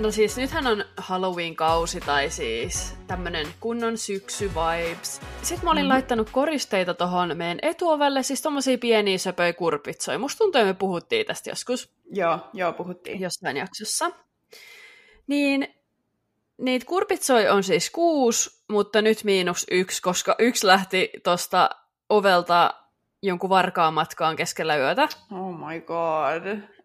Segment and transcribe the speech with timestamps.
[0.00, 5.20] No siis nythän on Halloween-kausi tai siis tämmönen kunnon syksy-vibes.
[5.42, 5.88] Sitten mä olin mm.
[5.88, 10.18] laittanut koristeita tohon meidän etuovelle, siis tommosia pieniä söpöjä kurpitsoja.
[10.18, 11.90] Musta tuntuu, että me puhuttiin tästä joskus.
[12.12, 13.20] Joo, joo, puhuttiin.
[13.20, 14.10] Jossain jaksossa.
[15.26, 15.74] Niin
[16.58, 21.70] niitä kurpitsoja on siis kuusi, mutta nyt miinus yksi, koska yksi lähti tosta
[22.08, 22.74] ovelta
[23.22, 25.08] jonkun varkaan matkaan keskellä yötä.
[25.32, 26.42] Oh my god.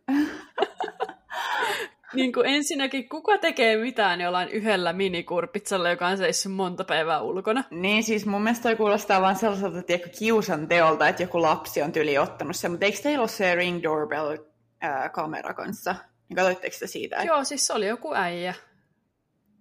[2.15, 7.63] niin kuin ensinnäkin, kuka tekee mitään jollain yhdellä minikurpitsalla, joka on seissyt monta päivää ulkona?
[7.69, 11.91] Niin, siis mun mielestä toi kuulostaa vaan sellaiselta tiedätkö, kiusan teolta, että joku lapsi on
[11.91, 15.95] tyli ottanut sen, mutta eikö teillä ole se Ring Doorbell-kamera kanssa?
[16.29, 17.23] Niin katsoitteko te siitä?
[17.23, 18.53] Joo, siis se oli joku äijä.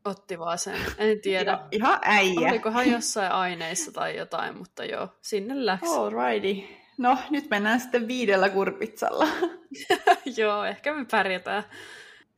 [0.04, 1.52] Otti vaan sen, en tiedä.
[1.52, 2.50] Ihan, ihan äijä.
[2.50, 5.88] Olikohan jossain aineissa tai jotain, mutta joo, sinne läks.
[5.88, 6.64] Alrighty.
[6.98, 9.26] No, nyt mennään sitten viidellä kurpitsalla.
[10.36, 11.64] joo, ehkä me pärjätään.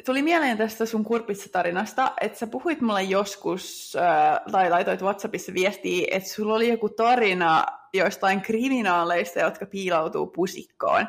[0.04, 6.06] Tuli mieleen tästä sun kurpitsatarinasta, että sä puhuit mulle joskus, äh, tai laitoit WhatsAppissa viestiä,
[6.10, 11.06] että sulla oli joku tarina joistain kriminaaleista, jotka piiloutuu pusikkoon.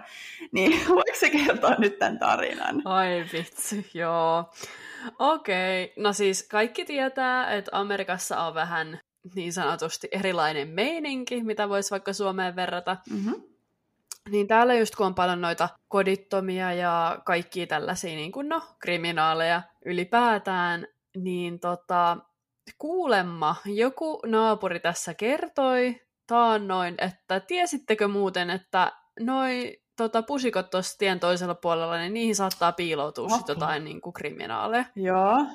[0.52, 2.82] Niin voiko se kertoa nyt tämän tarinan?
[2.86, 4.50] Ai vitsi, joo.
[5.20, 6.04] Okei, okay.
[6.04, 9.00] no siis kaikki tietää, että Amerikassa on vähän
[9.36, 12.98] niin sanotusti erilainen meininki, mitä voisi vaikka Suomeen verrata.
[13.10, 13.44] Mm-hmm.
[14.32, 19.62] Niin täällä just kun on paljon noita kodittomia ja kaikki tällaisia niin kuin no, kriminaaleja
[19.86, 22.18] ylipäätään, niin tota,
[22.78, 31.20] kuulemma joku naapuri tässä kertoi taannoin, että tiesittekö muuten, että noi tota, pusikot tuossa tien
[31.20, 34.86] toisella puolella, niin niihin saattaa piiloutua sit jotain niin kuin kriminaaleja.
[34.96, 35.46] Joo.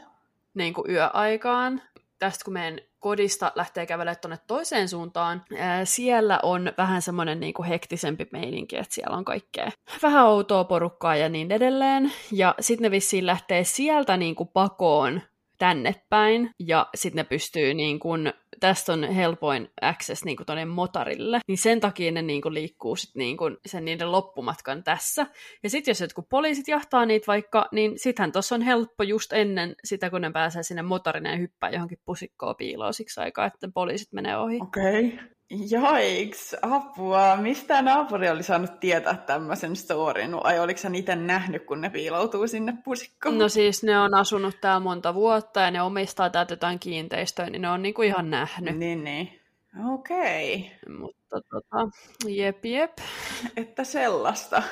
[0.54, 1.82] Niin kuin yöaikaan.
[2.22, 7.54] Tästä kun meidän kodista lähtee kävelemään tuonne toiseen suuntaan, ää, siellä on vähän semmoinen niin
[7.54, 9.70] kuin hektisempi meininki, että siellä on kaikkea
[10.02, 12.12] vähän outoa porukkaa ja niin edelleen.
[12.32, 15.20] Ja sitten ne vissiin lähtee sieltä niin kuin pakoon
[15.58, 18.32] tänne päin, ja sitten ne pystyy niin kuin,
[18.62, 23.14] tästä on helpoin access niin kuin motarille, niin sen takia ne niin kuin liikkuu sit
[23.14, 25.26] niin kuin sen niiden loppumatkan tässä.
[25.62, 29.74] Ja sitten jos jotkut poliisit jahtaa niitä vaikka, niin sittenhän tuossa on helppo just ennen
[29.84, 34.12] sitä, kun ne pääsee sinne motarinen ja hyppää johonkin pusikkoon piiloon siksi aikaa, että poliisit
[34.12, 34.58] menee ohi.
[34.62, 35.06] Okei.
[35.06, 35.18] Okay.
[35.70, 37.36] Jaiks, apua.
[37.36, 40.30] Mistä naapuri oli saanut tietää tämmöisen storin?
[40.44, 43.38] Ai oliko sä itse nähnyt, kun ne piiloutuu sinne pusikkoon?
[43.38, 47.62] No siis ne on asunut täällä monta vuotta ja ne omistaa täältä jotain kiinteistöä, niin
[47.62, 48.78] ne on niinku ihan nähnyt.
[48.78, 49.40] Niin, niin.
[49.92, 50.70] Okei.
[50.84, 50.96] Okay.
[50.98, 51.88] Mutta tota,
[52.26, 52.92] jep, jep.
[53.56, 54.62] Että sellaista.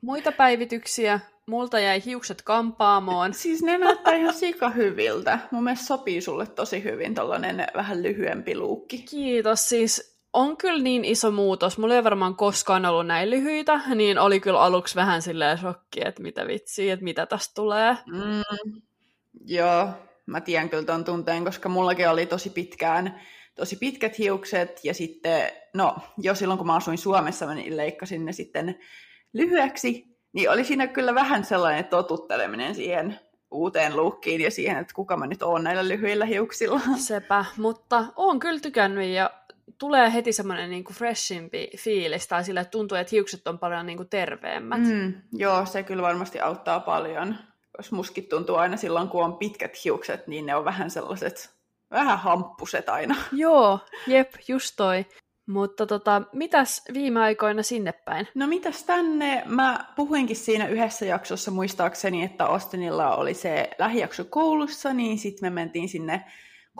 [0.00, 1.20] Muita päivityksiä.
[1.48, 3.34] Multa jäi hiukset kampaamoon.
[3.42, 5.38] Siis ne näyttää ihan sika hyviltä.
[5.50, 8.98] Mun mielestä sopii sulle tosi hyvin tollanen vähän lyhyempi luukki.
[8.98, 9.68] Kiitos.
[9.68, 11.78] Siis on kyllä niin iso muutos.
[11.78, 16.22] Mulla ei varmaan koskaan ollut näin lyhyitä, niin oli kyllä aluksi vähän silleen shokki, että
[16.22, 17.96] mitä vitsiä, että mitä tästä tulee.
[18.06, 18.90] Mm,
[19.44, 19.88] joo,
[20.26, 23.20] mä tiedän kyllä ton tunteen, koska mullakin oli tosi pitkään
[23.58, 28.24] tosi pitkät hiukset ja sitten, no jo silloin kun mä asuin Suomessa, mä niin leikkasin
[28.24, 28.78] ne sitten
[29.32, 35.16] lyhyeksi, niin oli siinä kyllä vähän sellainen totutteleminen siihen uuteen lukkiin ja siihen, että kuka
[35.16, 36.80] mä nyt oon näillä lyhyillä hiuksilla.
[36.96, 39.30] Sepä, mutta oon kyllä tykännyt ja
[39.78, 44.80] tulee heti semmoinen niinku freshimpi fiilis, tai sille tuntuu, että hiukset on paljon niinku terveemmät.
[44.80, 47.36] Mm, joo, se kyllä varmasti auttaa paljon.
[47.76, 51.50] Koska muskit tuntuu aina silloin, kun on pitkät hiukset, niin ne on vähän sellaiset,
[51.90, 53.16] vähän hamppuset aina.
[53.32, 55.06] Joo, jep, just toi.
[55.48, 58.28] Mutta tota, mitäs viime aikoina sinne päin?
[58.34, 59.42] No mitäs tänne?
[59.46, 65.50] Mä puhuinkin siinä yhdessä jaksossa muistaakseni, että Austinilla oli se lähijakso koulussa, niin sitten me
[65.50, 66.24] mentiin sinne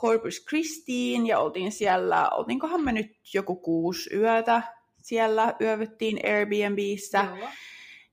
[0.01, 4.63] Corpus Christiin ja oltiin siellä, oltiinkohan me nyt joku kuusi yötä
[5.03, 7.27] siellä, yövyttiin Airbnbissä.
[7.39, 7.49] Joo.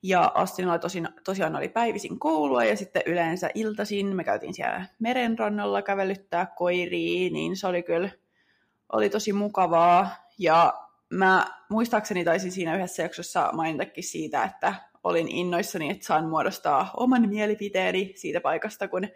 [0.03, 5.81] Ja Austinilla tosin, tosiaan oli päivisin koulua ja sitten yleensä iltaisin me käytiin siellä merenrannalla
[5.81, 8.09] kävelyttää koiriin, niin se oli kyllä
[8.93, 10.24] oli tosi mukavaa.
[10.39, 10.73] Ja
[11.13, 14.73] mä muistaakseni taisin siinä yhdessä jaksossa mainitakin siitä, että
[15.03, 19.07] olin innoissani, että saan muodostaa oman mielipiteeni siitä paikasta, kun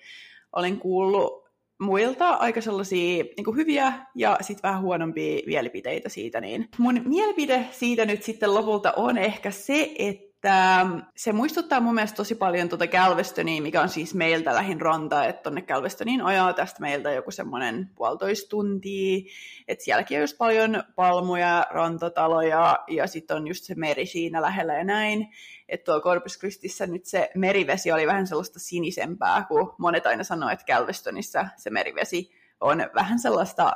[0.54, 1.50] olin kuullut
[1.80, 8.06] muilta aika sellaisia niin hyviä ja sitten vähän huonompia mielipiteitä siitä, niin mun mielipide siitä
[8.06, 12.88] nyt sitten lopulta on ehkä se, että että se muistuttaa mun mielestä tosi paljon tuota
[12.88, 17.90] Galvestonia, mikä on siis meiltä lähin ranta, että tonne Galvestoniin ajaa tästä meiltä joku semmoinen
[17.96, 19.32] puolitoista tuntia,
[19.68, 24.74] että sielläkin on just paljon palmuja, rantataloja ja sitten on just se meri siinä lähellä
[24.74, 25.28] ja näin,
[25.70, 30.50] että tuolla Corpus Christissä nyt se merivesi oli vähän sellaista sinisempää, kun monet aina sanoo,
[30.50, 32.32] että Galvestonissa se merivesi
[32.62, 33.74] on vähän sellaista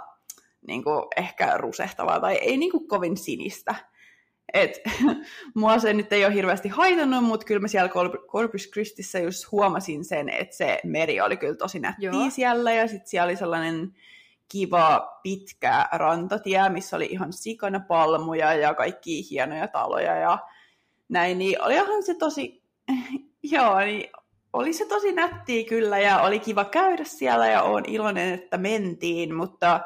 [0.67, 3.75] niin kuin ehkä rusehtavaa tai ei niin kuin kovin sinistä.
[4.53, 4.71] Et,
[5.55, 7.89] mua se nyt ei ole hirveästi haitannut, mutta kyllä mä siellä
[8.27, 12.29] Corpus Christissä just huomasin sen, että se meri oli kyllä tosi nättiä Joo.
[12.29, 13.95] siellä, ja sitten siellä oli sellainen
[14.51, 20.39] kiva pitkä rantatie, missä oli ihan sikana palmuja ja kaikki hienoja taloja ja
[21.09, 22.63] näin, niin olihan se tosi,
[23.53, 24.09] joo, niin
[24.53, 29.35] oli se tosi nättiä kyllä ja oli kiva käydä siellä ja olen iloinen, että mentiin,
[29.35, 29.79] mutta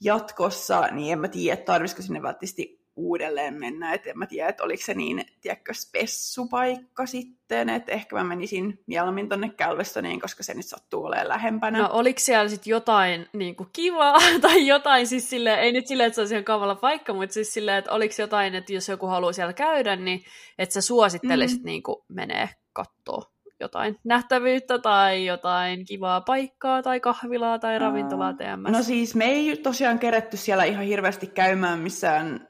[0.00, 4.64] jatkossa, niin en mä tiedä, tarvisiko sinne välttämättä uudelleen mennä, että en mä tiedä, että
[4.64, 10.54] oliko se niin, tiedätkö, spessupaikka sitten, että ehkä mä menisin mieluummin tonne Galvestoniin, koska se
[10.54, 11.78] nyt sattuu olemaan lähempänä.
[11.78, 16.06] No oliko siellä sitten jotain niin kuin kivaa, tai jotain siis silleen, ei nyt silleen,
[16.06, 19.06] että se olisi ihan kavalla paikka, mutta siis silleen, että oliko jotain, että jos joku
[19.06, 20.24] haluaa siellä käydä, niin
[20.58, 21.66] että sä suosittelisit mm.
[21.66, 28.72] niin kuin menee katsoa jotain nähtävyyttä tai jotain kivaa paikkaa tai kahvilaa tai ravintolaa TMS?
[28.72, 32.48] No siis me ei tosiaan kerätty siellä ihan hirveästi käymään missään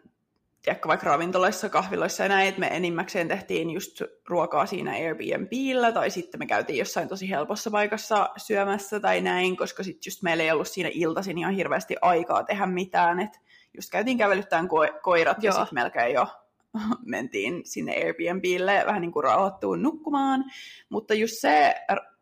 [0.66, 6.10] tiedätkö, vaikka ravintoloissa, kahviloissa ja näin, että me enimmäkseen tehtiin just ruokaa siinä Airbnbillä, tai
[6.10, 10.50] sitten me käytiin jossain tosi helpossa paikassa syömässä tai näin, koska sitten just meillä ei
[10.50, 13.38] ollut siinä iltaisin ihan hirveästi aikaa tehdä mitään, että
[13.74, 15.54] just käytiin kävelyttämään ko- koirat Joo.
[15.54, 16.26] ja sitten melkein jo
[17.04, 20.44] mentiin sinne Airbnbille vähän niin kuin rauhoittuun nukkumaan,
[20.88, 21.74] mutta just se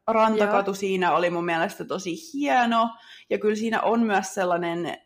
[0.07, 0.75] rantakatu Joo.
[0.75, 2.89] siinä oli mun mielestä tosi hieno,
[3.31, 4.97] ja kyllä siinä on myös sellainen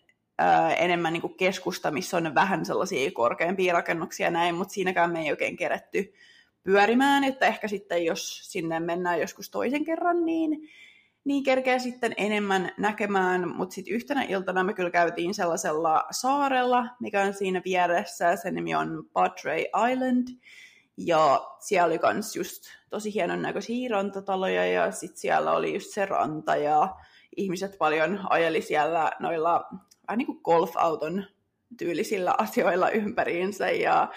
[0.78, 5.30] enemmän niin kuin keskusta, missä on vähän sellaisia korkeampia rakennuksia näin, mutta siinäkään me ei
[5.30, 6.12] oikein kerätty
[6.62, 10.68] pyörimään, että ehkä sitten jos sinne mennään joskus toisen kerran, niin,
[11.24, 17.22] niin kerkeä sitten enemmän näkemään, mutta sitten yhtenä iltana me kyllä käytiin sellaisella saarella, mikä
[17.22, 20.28] on siinä vieressä, sen nimi on Padre Island,
[20.96, 26.06] ja siellä oli myös just tosi hienon näköisiä rantataloja, ja sitten siellä oli just se
[26.06, 26.96] ranta, ja
[27.36, 29.68] ihmiset paljon ajeli siellä noilla
[30.08, 31.24] vähän niin kuin golfauton
[31.78, 33.70] tyylisillä asioilla ympäriinsä.
[33.70, 34.08] Ja,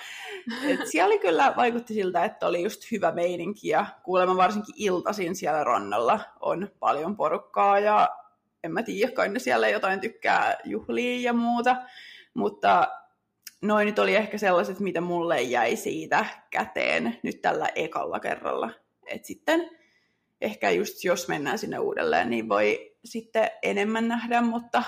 [0.63, 5.63] et siellä kyllä vaikutti siltä, että oli just hyvä meininki ja kuulemma varsinkin iltaisin siellä
[5.63, 8.09] rannalla on paljon porukkaa ja
[8.63, 11.75] en mä tiedä, kai ne siellä jotain tykkää juhlia ja muuta,
[12.33, 12.87] mutta
[13.61, 18.69] noin nyt oli ehkä sellaiset, mitä mulle jäi siitä käteen nyt tällä ekalla kerralla.
[19.07, 19.69] Et sitten
[20.41, 24.83] ehkä just jos mennään sinne uudelleen, niin voi sitten enemmän nähdä, mutta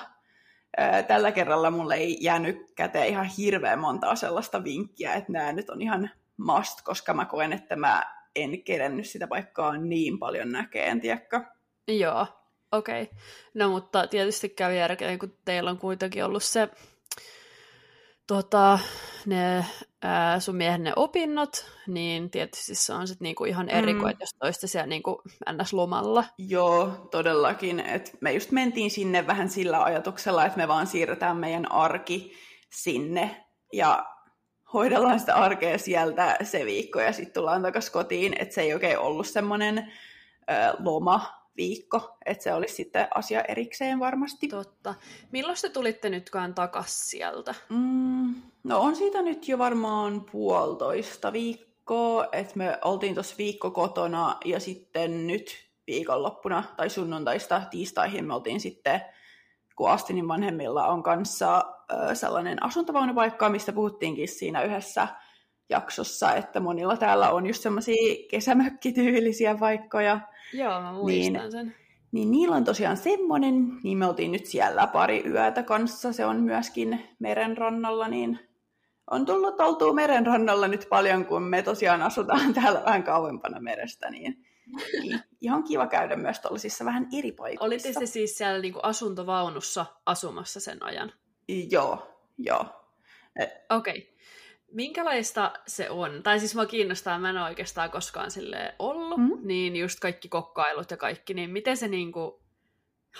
[1.07, 5.81] tällä kerralla mulle ei jäänyt käteen ihan hirveän montaa sellaista vinkkiä, että nämä nyt on
[5.81, 8.03] ihan must, koska mä koen, että mä
[8.35, 11.41] en kerennyt sitä paikkaa niin paljon näkeen, tiedätkö?
[11.87, 12.27] Joo,
[12.71, 13.01] okei.
[13.01, 13.15] Okay.
[13.53, 16.69] No mutta tietysti kävi järkeen, kun teillä on kuitenkin ollut se
[18.27, 18.79] tota,
[19.25, 19.65] ne
[20.01, 24.17] ää, sun miehen ne opinnot, niin tietysti se on sitten niinku ihan eri kuin, mm.
[24.19, 25.21] jos toista siellä niinku
[25.51, 26.23] ns-lomalla.
[26.37, 27.79] Joo, todellakin.
[27.79, 32.33] Et me just mentiin sinne vähän sillä ajatuksella, että me vaan siirretään meidän arki
[32.71, 34.05] sinne ja
[34.73, 38.35] hoidellaan sitä arkea sieltä se viikko ja sitten tullaan takaisin kotiin.
[38.39, 39.93] Että se ei oikein ollut semmoinen
[40.79, 44.47] loma, viikko, että se olisi sitten asia erikseen varmasti.
[44.47, 44.95] Totta.
[45.31, 47.55] Milloin te tulitte nytkään takas sieltä?
[47.69, 54.37] Mm, no on siitä nyt jo varmaan puolitoista viikkoa, että me oltiin tuossa viikko kotona
[54.45, 55.55] ja sitten nyt
[55.87, 59.01] viikonloppuna tai sunnuntaista tiistaihin me oltiin sitten,
[59.75, 61.63] kun Astinin vanhemmilla on kanssa
[62.13, 65.07] sellainen asuntovaunupaikka, mistä puhuttiinkin siinä yhdessä
[65.69, 70.19] jaksossa, että monilla täällä on just semmoisia kesämökkityylisiä paikkoja,
[70.53, 71.75] Joo, mä muistan niin, sen.
[72.11, 76.43] Niin niillä on tosiaan semmoinen, niin me oltiin nyt siellä pari yötä kanssa, se on
[76.43, 78.39] myöskin merenrannalla, niin
[79.11, 84.45] on tullut oltua merenrannalla nyt paljon, kun me tosiaan asutaan täällä vähän kauempana merestä, niin,
[85.01, 87.65] niin ihan kiva käydä myös tuollaisissa vähän eri paikoissa.
[87.65, 91.11] Olitte se siis siellä niin kuin asuntovaunussa asumassa sen ajan?
[91.71, 92.07] Joo,
[92.37, 92.65] joo.
[93.69, 93.97] Okei.
[93.97, 94.12] Okay.
[94.73, 96.23] Minkälaista se on?
[96.23, 99.37] Tai siis mua kiinnostaa, mä en ole oikeastaan koskaan sille ollut, mm.
[99.43, 102.41] niin just kaikki kokkailut ja kaikki, niin miten se niinku,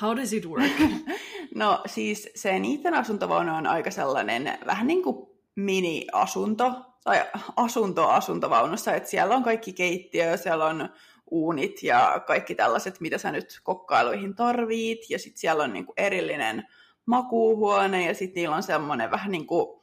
[0.02, 0.72] how does it work?
[1.56, 8.94] no siis se niiden asuntovaunu on aika sellainen vähän niin kuin mini-asunto, tai asunto asuntovaunussa,
[8.94, 10.90] että siellä on kaikki keittiö, siellä on
[11.32, 16.68] uunit ja kaikki tällaiset, mitä sä nyt kokkailuihin tarvit, ja sitten siellä on niinku erillinen
[17.06, 19.83] makuuhuone, ja sitten niillä on semmoinen vähän niin kuin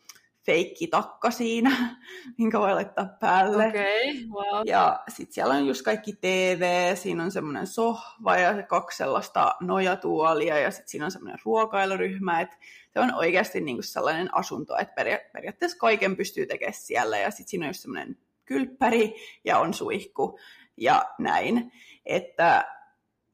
[0.50, 1.96] feikkitakka siinä,
[2.38, 3.66] minkä voi laittaa päälle.
[3.66, 4.62] Okay, wow.
[4.66, 10.58] Ja sitten siellä on just kaikki TV, siinä on semmoinen sohva ja kaksi sellaista nojatuolia
[10.58, 12.56] ja sitten siinä on semmoinen ruokailuryhmä, että
[12.92, 17.48] se on oikeasti niinku sellainen asunto, että peria- periaatteessa kaiken pystyy tekemään siellä ja sitten
[17.48, 19.14] siinä on just semmoinen kylppäri
[19.44, 20.38] ja on suihku
[20.76, 21.72] ja näin.
[22.06, 22.79] Että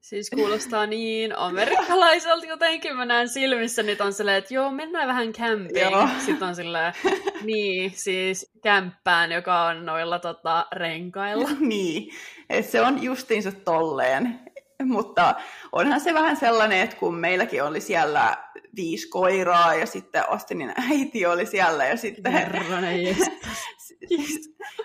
[0.06, 2.96] Siis kuulostaa niin amerikkalaiselta jotenkin.
[2.96, 6.20] Mä näen silmissä, niin on silleen, että joo, mennään vähän camping.
[6.26, 6.92] Sitten on silleen,
[7.44, 11.48] niin, siis kämppään, joka on noilla tota, renkailla.
[11.70, 12.14] niin,
[12.50, 14.40] että se on justiinsa tolleen.
[14.84, 15.34] Mutta
[15.72, 18.36] onhan se vähän sellainen, että kun meilläkin oli siellä
[18.76, 22.32] viisi koiraa ja sitten Austinin äiti oli siellä ja sitten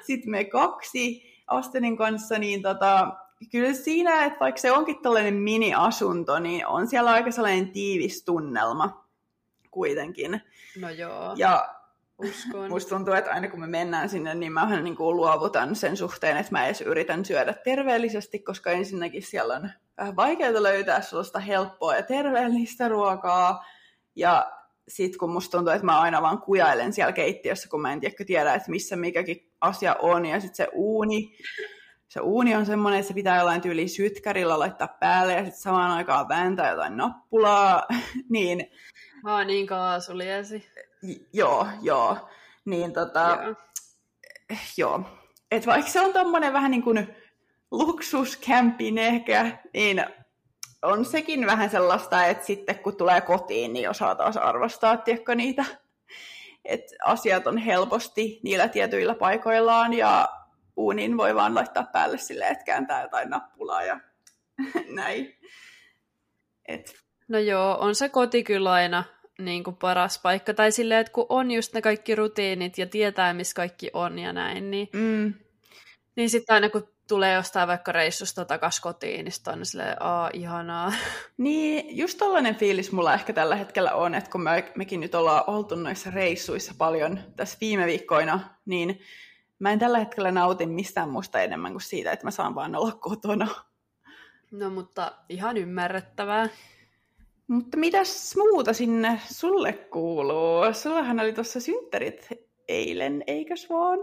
[0.08, 3.08] sitten me kaksi Austinin kanssa, niin tota,
[3.52, 9.08] kyllä siinä, että vaikka se onkin tällainen mini-asunto, niin on siellä aika sellainen tiivis tunnelma
[9.72, 10.42] kuitenkin.
[10.80, 11.34] No joo.
[11.38, 11.76] Ja
[12.18, 12.70] Uskon.
[12.70, 16.38] Musta tuntuu, että aina kun me mennään sinne, niin mä niin kuin luovutan sen suhteen,
[16.38, 21.96] että mä edes yritän syödä terveellisesti, koska ensinnäkin siellä on vähän vaikeaa löytää sellaista helppoa
[21.96, 23.66] ja terveellistä ruokaa.
[24.16, 24.52] Ja
[24.88, 28.16] sitten kun musta tuntuu, että mä aina vaan kujailen siellä keittiössä, kun mä en tiedä,
[28.26, 30.26] tiedä että missä mikäkin asia on.
[30.26, 31.38] Ja sitten se uuni,
[32.12, 35.92] se uuni on semmoinen, että se pitää jollain tyyli sytkärillä laittaa päälle ja sitten samaan
[35.92, 37.84] aikaan vääntää jotain nappulaa.
[38.30, 38.72] niin...
[39.24, 40.66] Aa, niin kaasuliesi.
[41.04, 42.30] J- joo, joo.
[42.66, 43.38] Niin tota...
[43.44, 43.56] Joo.
[44.78, 45.04] joo.
[45.52, 47.16] Et vaikka se on tommonen vähän niin kuin
[47.72, 50.06] luksuskämpin ehkä, niin
[50.82, 55.66] on sekin vähän sellaista, että sitten kun tulee kotiin, niin osaa taas arvostaa, tiedätkö, niitä,
[56.66, 60.41] että asiat on helposti niillä tietyillä paikoillaan ja
[60.82, 64.00] uunin voi vaan laittaa päälle sille, että kääntää jotain nappulaa ja
[64.96, 65.38] näin.
[66.68, 66.96] Et.
[67.28, 69.04] No joo, on se koti kyllä aina
[69.40, 70.54] niin kuin paras paikka.
[70.54, 74.34] Tai silleen, että kun on just ne kaikki rutiinit ja tietää, missä kaikki on ja
[74.34, 75.34] näin, niin, mm.
[76.16, 80.30] niin sitten aina kun tulee jostain vaikka reissusta takas kotiin, niin sitten on silleen, aa,
[80.34, 80.94] ihanaa.
[81.38, 85.44] Niin, just tällainen fiilis mulla ehkä tällä hetkellä on, että kun me, mekin nyt ollaan
[85.48, 89.00] oltu noissa reissuissa paljon tässä viime viikkoina, niin
[89.62, 92.92] mä en tällä hetkellä nautin mistään muusta enemmän kuin siitä, että mä saan vaan olla
[92.92, 93.48] kotona.
[94.52, 96.50] No mutta ihan ymmärrettävää.
[97.48, 100.74] Mutta mitäs muuta sinne sulle kuuluu?
[100.74, 102.28] Sullahan oli tuossa synttärit
[102.68, 104.00] eilen, eikös vaan?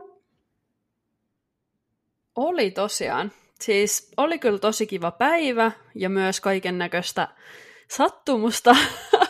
[2.36, 3.32] Oli tosiaan.
[3.60, 7.28] Siis oli kyllä tosi kiva päivä ja myös kaiken näköistä
[7.90, 8.76] sattumusta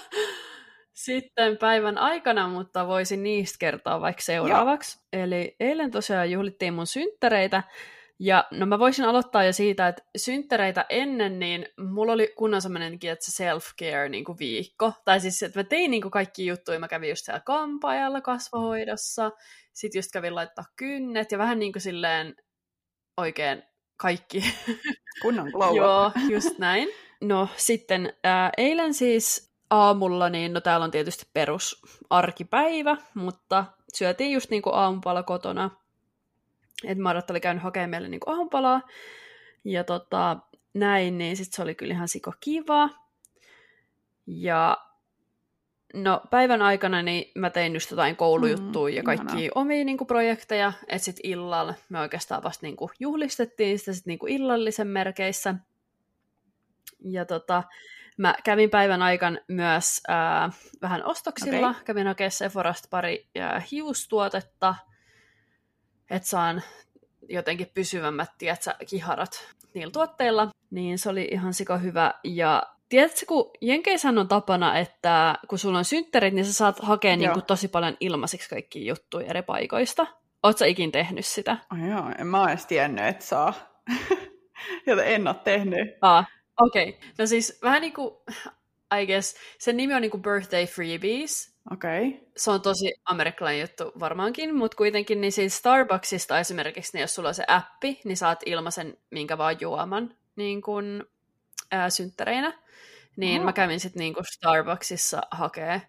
[1.09, 4.99] sitten päivän aikana, mutta voisin niistä kertoa vaikka seuraavaksi.
[5.13, 5.23] Joo.
[5.23, 7.63] Eli eilen tosiaan juhlittiin mun synttäreitä
[8.21, 13.11] ja no mä voisin aloittaa jo siitä, että synttäreitä ennen, niin mulla oli kunnon semmoinenkin,
[13.11, 14.93] että se self-care niin kuin viikko.
[15.05, 16.79] Tai siis, että mä tein niin kuin kaikki juttuja.
[16.79, 19.31] Mä kävin just siellä kampaajalla kasvohoidossa.
[19.73, 22.37] Sitten just kävin laittaa kynnet ja vähän niin kuin silleen
[23.17, 23.63] oikein
[23.97, 24.45] kaikki.
[25.23, 26.89] Kunnon glow Joo, just näin.
[27.21, 34.33] No sitten ää, eilen siis aamulla, niin no täällä on tietysti perus arkipäivä, mutta syötiin
[34.33, 35.71] just niin kuin aamupala kotona
[36.85, 38.81] että Marat oli käynyt hakemaan meille niin aamupalaa.
[39.65, 40.37] Ja tota,
[40.75, 42.91] näin, niin sitten se oli kyllä ihan siko kiva.
[44.27, 44.79] Ja
[45.95, 50.09] no päivän aikana niin mä tein just jotain koulujuttuja mm, ja kaikki omia niin kuin,
[50.09, 54.89] projekteja, että sitten illalla me oikeastaan vasta niin kuin, juhlistettiin sitä sit, niin kuin, illallisen
[54.89, 55.55] merkeissä.
[57.05, 57.63] Ja tota,
[58.19, 60.51] mä kävin päivän aikana myös ää,
[60.83, 61.83] vähän ostoksilla, okay.
[61.85, 64.75] kävin hakemaan Sephorasta pari ää, hiustuotetta,
[66.11, 66.63] että saan
[67.29, 72.15] jotenkin pysyvämmät, tiedätkö, kiharat niillä tuotteilla, niin se oli ihan sika hyvä.
[72.25, 77.17] Ja tiedätkö, kun Jenkeissähän on tapana, että kun sulla on synttärit, niin sä saat hakea
[77.17, 80.07] niin kuin tosi paljon ilmaisiksi kaikki juttuja eri paikoista.
[80.43, 81.57] Oletko ikin tehnyt sitä?
[81.73, 83.55] Oh, joo, en mä edes tiennyt, että saa.
[84.87, 85.89] Joten en ole tehnyt.
[86.03, 86.27] Ah,
[86.61, 86.89] okei.
[86.89, 87.09] Okay.
[87.19, 88.15] No siis vähän niin kuin,
[89.01, 92.09] I guess, sen nimi on niin kuin Birthday Freebies, Okei.
[92.09, 92.21] Okay.
[92.37, 97.29] Se on tosi amerikkalainen juttu varmaankin, mutta kuitenkin niin siis Starbucksista esimerkiksi, niin jos sulla
[97.29, 101.07] on se appi, niin saat ilmaisen minkä vaan juoman niin kun,
[101.71, 102.53] ää, synttäreinä.
[103.17, 103.45] Niin oh.
[103.45, 105.83] mä kävin sitten niin Starbucksissa hakee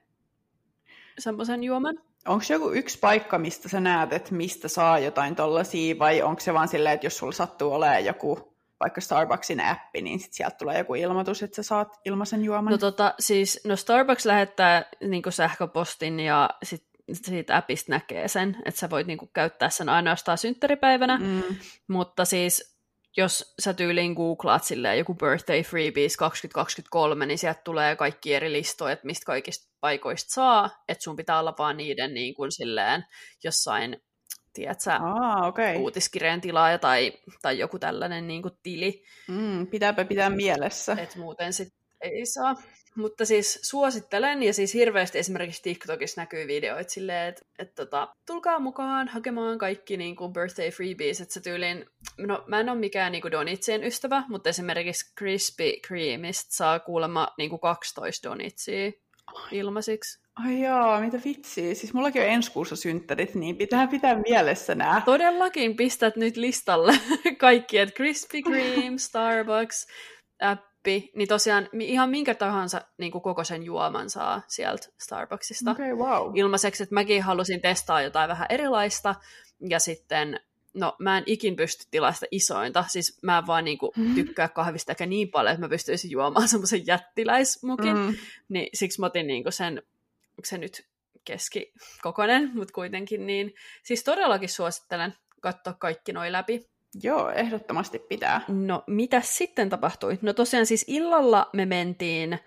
[1.20, 2.00] semmoisen juoman.
[2.28, 6.40] Onko se joku yksi paikka, mistä sä näet, että mistä saa jotain tollasia, vai onko
[6.40, 8.49] se vaan silleen, että jos sulla sattuu olemaan joku
[8.80, 12.72] vaikka Starbucksin appi, niin sit sieltä tulee joku ilmoitus, että sä saat ilmaisen juoman.
[12.72, 18.80] No tota, siis, no Starbucks lähettää niin sähköpostin ja sit siitä appista näkee sen, että
[18.80, 21.44] sä voit niin kuin, käyttää sen ainoastaan synttäripäivänä, mm.
[21.88, 22.80] mutta siis
[23.18, 28.94] jos sä tyyliin googlaat silleen joku birthday freebies 2023, niin sieltä tulee kaikki eri listoja,
[28.94, 33.06] että mistä kaikista paikoista saa, että sun pitää olla vaan niiden niin kuin silleen
[33.44, 34.02] jossain
[34.60, 35.76] tiedätkö, ah, okay.
[35.76, 39.04] uutiskirjeen tilaaja tai, tai joku tällainen niin kuin tili.
[39.28, 40.98] Mm, pitääpä pitää mielessä.
[41.00, 42.56] Et muuten sit ei saa.
[42.96, 48.60] Mutta siis suosittelen, ja siis hirveästi esimerkiksi TikTokissa näkyy videoita silleen, että et tota, tulkaa
[48.60, 51.86] mukaan hakemaan kaikki niin kuin birthday freebies, että se tyyliin,
[52.18, 57.28] no mä en ole mikään niin kuin donitsien ystävä, mutta esimerkiksi Krispy Kremistä saa kuulemma
[57.38, 58.92] niin kuin 12 donitsia
[59.52, 60.20] ilmaisiksi.
[60.36, 61.76] Ai joo, mitä vitsiä.
[61.76, 65.02] Siis mullakin on ensi kuussa synttärit, niin pitää pitää mielessä nää.
[65.06, 66.94] Todellakin pistät nyt listalle
[67.38, 69.88] kaikki, että Krispy Kreme, Starbucks,
[70.42, 75.72] appi, niin tosiaan ihan minkä tahansa niin kuin koko sen juoman saa sieltä Starbucksista.
[75.72, 76.32] Okay, wow.
[76.36, 79.16] Ilmaiseksi, että mäkin halusin testaa jotain vähän erilaista,
[79.70, 80.40] ja sitten
[80.74, 85.06] no mä en ikin pysty tilasta isointa, siis mä en vaan niinku tykkää kahvista eikä
[85.06, 88.16] niin paljon, että mä pystyisin juomaan semmoisen jättiläismukin, mm.
[88.50, 89.74] niin siksi mä otin niinku sen,
[90.30, 90.86] onko se nyt
[91.26, 96.66] keskikokoinen, mutta kuitenkin niin, siis todellakin suosittelen katsoa kaikki noin läpi.
[97.04, 98.42] Joo, ehdottomasti pitää.
[98.48, 100.20] No, mitä sitten tapahtui?
[100.22, 102.40] No tosiaan siis illalla me mentiin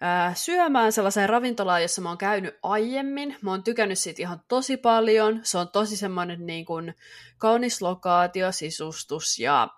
[0.00, 3.36] ää, syömään sellaiseen ravintolaan, jossa mä oon käynyt aiemmin.
[3.42, 5.40] Mä oon tykännyt siitä ihan tosi paljon.
[5.42, 6.94] Se on tosi semmoinen niin kuin,
[7.38, 9.68] kaunis lokaatio, sisustus ja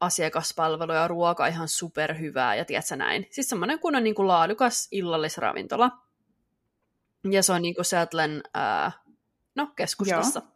[0.00, 3.26] asiakaspalvelu ja ruoka ihan superhyvää ja tiedätkö näin.
[3.30, 5.90] Siis semmoinen kunnon niin kuin laadukas illallisravintola.
[7.30, 8.92] Ja se on niin kuin Seattlen, ää,
[9.54, 10.40] no, keskustassa.
[10.40, 10.52] Joo.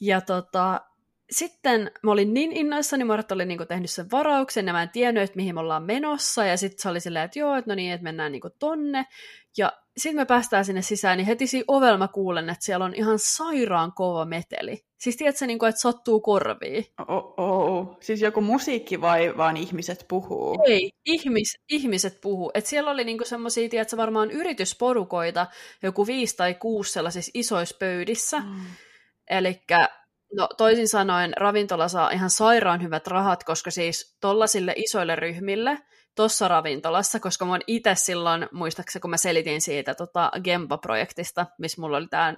[0.00, 0.80] Ja tota,
[1.30, 5.22] sitten mä olin niin innoissani, Mart oli niinku tehnyt sen varauksen, ja mä en tiennyt,
[5.22, 7.92] että mihin me ollaan menossa, ja sitten se oli silleen, että joo, että no niin,
[7.92, 9.06] että mennään niinku tonne,
[9.58, 12.94] ja sitten me päästään sinne sisään, niin heti siinä ovella mä kuulen, että siellä on
[12.94, 14.84] ihan sairaan kova meteli.
[14.98, 16.86] Siis tiedätkö, niin kuin, että sattuu korviin?
[17.08, 17.98] Oh, oh.
[18.00, 20.62] Siis joku musiikki vai vaan ihmiset puhuu?
[20.66, 22.50] Ei, ihmis, ihmiset puhuu.
[22.54, 25.46] Et siellä oli niinku semmoisia, tiedätkö, varmaan yritysporukoita,
[25.82, 28.38] joku viisi tai kuusi sellaisissa isoissa pöydissä.
[28.38, 28.60] Mm.
[29.30, 29.62] Eli
[30.36, 35.78] No toisin sanoen ravintola saa ihan sairaan hyvät rahat, koska siis tollasille isoille ryhmille
[36.14, 41.80] tuossa ravintolassa, koska mä oon itse silloin, muistaakseni kun mä selitin siitä tota Gemba-projektista, missä
[41.80, 42.34] mulla oli tämä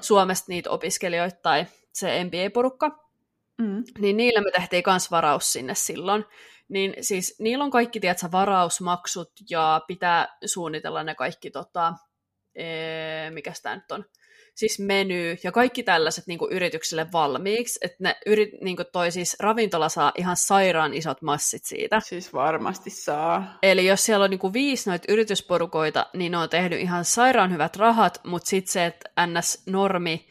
[0.00, 3.10] Suomesta niitä opiskelijoita tai se MBA-porukka,
[3.58, 3.84] mm.
[3.98, 6.24] niin niille me tehtiin kans varaus sinne silloin.
[6.68, 11.94] Niin siis niillä on kaikki, tiedätkö, varausmaksut ja pitää suunnitella ne kaikki, tota,
[12.54, 14.04] ee, mikä tämä nyt on,
[14.54, 19.10] siis meny ja kaikki tällaiset niin kuin yrityksille valmiiksi, että ne yrit, niin kuin toi
[19.10, 22.00] siis ravintola saa ihan sairaan isot massit siitä.
[22.00, 23.58] Siis varmasti saa.
[23.62, 27.52] Eli jos siellä on niin kuin viisi noita yritysporukoita, niin ne on tehnyt ihan sairaan
[27.52, 30.26] hyvät rahat, mutta sitten se, että NS-normi,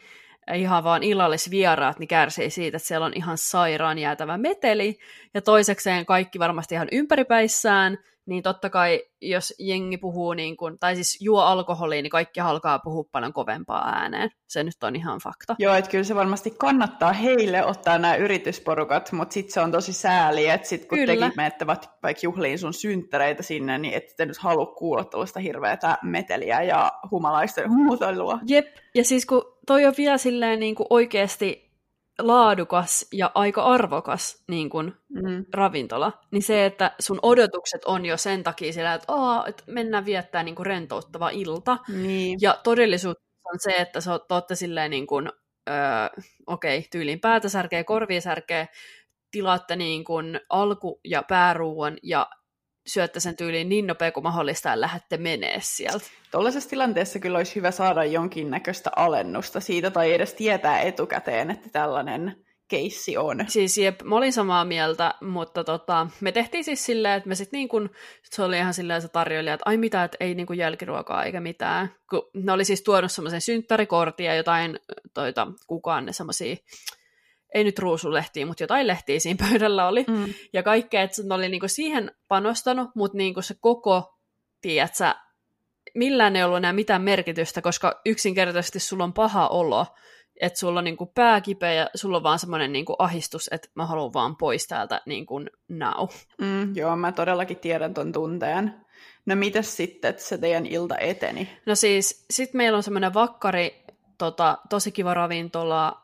[0.54, 4.98] ihan vaan illallisvieraat, niin kärsii siitä, että siellä on ihan sairaan jäätävä meteli,
[5.34, 10.94] ja toisekseen kaikki varmasti ihan ympäripäissään, niin totta kai, jos jengi puhuu, niin kun, tai
[10.94, 14.30] siis juo alkoholia, niin kaikki alkaa puhua paljon kovempaa ääneen.
[14.46, 15.56] Se nyt on ihan fakta.
[15.58, 19.92] Joo, että kyllä se varmasti kannattaa heille ottaa nämä yritysporukat, mutta sitten se on tosi
[19.92, 21.14] sääli, että sitten kun kyllä.
[21.14, 25.98] tekin menette vaikka juhliin sun synttäreitä sinne, niin ette te nyt halua kuulla tuollaista hirveätä
[26.02, 28.38] meteliä ja humalaisten huutelua.
[28.46, 31.63] Jep, ja siis kun toi on vielä silleen niin kuin oikeasti
[32.18, 35.44] laadukas ja aika arvokas niin kun, mm.
[35.54, 40.04] ravintola, niin se, että sun odotukset on jo sen takia sillä, että, Aa, että mennään
[40.04, 41.78] viettää niin kuin rentouttava ilta.
[41.88, 42.38] Niin.
[42.40, 45.32] Ja todellisuus on se, että sä olette silleen niin kuin,
[45.68, 45.74] öö,
[46.46, 48.68] okei, okay, tyyliin päätä särkee, korvia särkee,
[49.30, 52.30] tilaatte niin kuin alku- ja pääruuan ja
[52.86, 56.06] syötte sen tyyliin niin nopea kuin mahdollista ja lähdette menee sieltä.
[56.30, 62.44] Tuollaisessa tilanteessa kyllä olisi hyvä saada jonkinnäköistä alennusta siitä tai edes tietää etukäteen, että tällainen
[62.68, 63.44] keissi on.
[63.48, 67.58] Siis jep, mä olin samaa mieltä, mutta tota, me tehtiin siis silleen, että me sitten
[67.58, 67.90] niin kun,
[68.22, 71.40] se oli ihan silleen se tarjoilija, että ai mitä, että ei niin kuin jälkiruokaa eikä
[71.40, 71.90] mitään.
[72.10, 74.78] Kun ne oli siis tuonut semmoisen synttärikortin ja jotain
[75.14, 76.56] toita, kukaan ne semmoisia
[77.54, 80.04] ei nyt ruusulehtiä, mutta jotain lehtiä siinä pöydällä oli.
[80.08, 80.34] Mm.
[80.52, 84.18] Ja kaikkea, että ne oli niinku siihen panostanut, mutta niinku se koko,
[84.60, 85.14] tiedätkö,
[85.94, 89.86] millään ei ollut enää mitään merkitystä, koska yksinkertaisesti sulla on paha olo,
[90.40, 93.86] että sulla on niinku pää kipeä ja sulla on vaan semmoinen niinku ahistus, että mä
[93.86, 96.08] haluan vaan pois täältä niinku now.
[96.40, 98.74] Mm, joo, mä todellakin tiedän ton tunteen.
[99.26, 101.50] No mitäs sitten, että se teidän ilta eteni?
[101.66, 103.84] No siis, sit meillä on semmoinen vakkari,
[104.18, 106.03] tota, tosi kiva ravintola,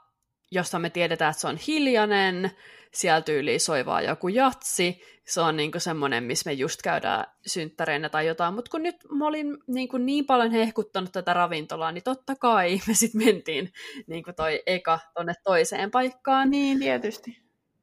[0.51, 2.51] josta me tiedetään, että se on hiljainen,
[2.93, 8.27] siellä tyyli soivaa joku jatsi, se on niinku semmoinen, missä me just käydään synttäreinä tai
[8.27, 12.81] jotain, mutta kun nyt mä olin niinku niin paljon hehkuttanut tätä ravintolaa, niin totta kai
[12.89, 13.73] me sitten mentiin
[14.07, 16.51] niinku toi eka tonne toiseen paikkaan.
[16.51, 17.39] Niin, tietysti.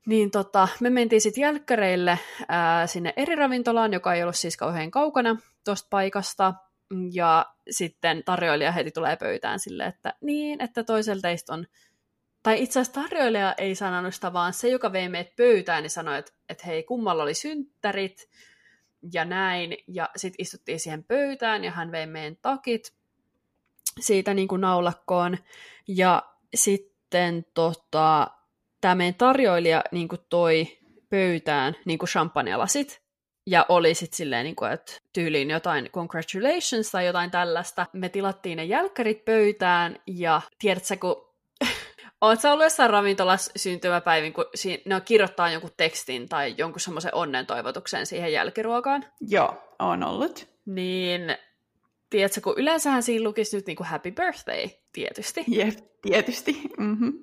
[0.06, 4.92] Niin tota, me mentiin sitten jälkkäreille ää, sinne eri ravintolaan, joka ei ollut siis kauhean
[4.92, 6.54] kaukana tuosta paikasta,
[7.14, 11.66] ja sitten tarjoilija heti tulee pöytään sille, että niin, että toisella teistä on
[12.48, 16.18] tai itse asiassa tarjoilija ei sanonut sitä, vaan se, joka vei meidät pöytään, niin sanoi,
[16.18, 18.30] että, että hei, kummalla oli synttärit,
[19.14, 19.78] ja näin.
[19.88, 22.94] Ja sitten istuttiin siihen pöytään ja hän vei meidän takit
[24.00, 25.38] siitä niin kuin naulakkoon.
[25.88, 26.24] Ja
[26.56, 28.28] sitten tota,
[28.82, 30.78] tämä meidän tarjoilija niin kuin toi
[31.10, 33.02] pöytään niin kuin champagnelasit,
[33.46, 37.86] ja oli sitten silleen, niin kuin, että tyyliin jotain congratulations tai jotain tällaista.
[37.94, 41.27] Me tilattiin ne jälkkärit pöytään ja tiedätkö, kun
[42.22, 44.46] Oletko sä ollut jossain ravintolassa syntymäpäivin, kun
[44.86, 49.06] ne on kirjoittaa jonkun tekstin tai jonkun semmoisen onnen toivotuksen siihen jälkiruokaan?
[49.22, 50.48] Joo, on ollut.
[50.66, 51.22] Niin,
[52.10, 55.44] tiedätkö, kun yleensähän siinä lukisi nyt niin kuin happy birthday, tietysti.
[55.48, 56.62] Jep, tietysti.
[56.78, 57.14] Mm-hmm.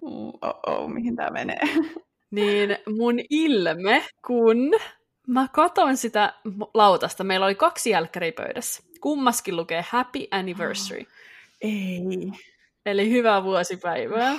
[0.66, 1.60] Oh, mihin tämä menee?
[2.30, 4.72] niin mun ilme, kun
[5.26, 6.34] mä katon sitä
[6.74, 8.82] lautasta, meillä oli kaksi jälkkäriä pöydässä.
[9.00, 11.00] Kummaskin lukee happy anniversary.
[11.00, 11.06] Oh,
[11.60, 12.00] ei.
[12.86, 14.32] Eli hyvää vuosipäivää.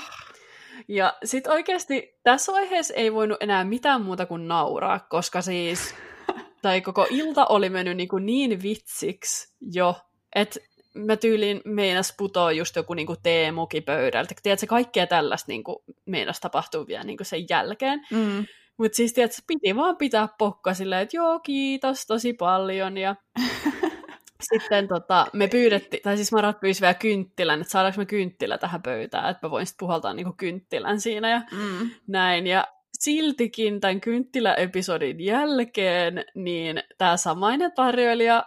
[0.88, 5.95] Ja sitten oikeasti tässä vaiheessa ei voinut enää mitään muuta kuin nauraa, koska siis,
[6.61, 9.95] tai koko ilta oli mennyt niin, kuin niin vitsiksi jo,
[10.35, 10.59] että
[10.95, 14.35] mä tyyliin meinas putoa just joku niin kuin teemuki pöydältä.
[14.43, 18.05] Tiedätkö, kaikkea tällaista niin kuin meinas tapahtuu vielä niin kuin sen jälkeen.
[18.11, 18.45] Mm.
[18.77, 22.97] Mutta siis tiedätkö, piti vaan pitää pokka silleen, että joo, kiitos tosi paljon.
[22.97, 23.15] Ja
[24.41, 28.82] sitten tota, me pyydettiin, tai siis Marat pyysi vielä kynttilän, että saadaanko me kynttilä tähän
[28.82, 31.89] pöytään, että mä voin sitten puhaltaa niinku kynttilän siinä ja mm.
[32.08, 32.48] näin.
[32.48, 32.67] Ja
[33.00, 38.45] siltikin tämän kynttiläepisodin jälkeen, niin tämä samainen tarjoilija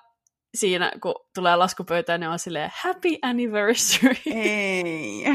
[0.54, 4.14] siinä, kun tulee laskupöytään, niin on silleen, happy anniversary.
[4.26, 5.24] Ei.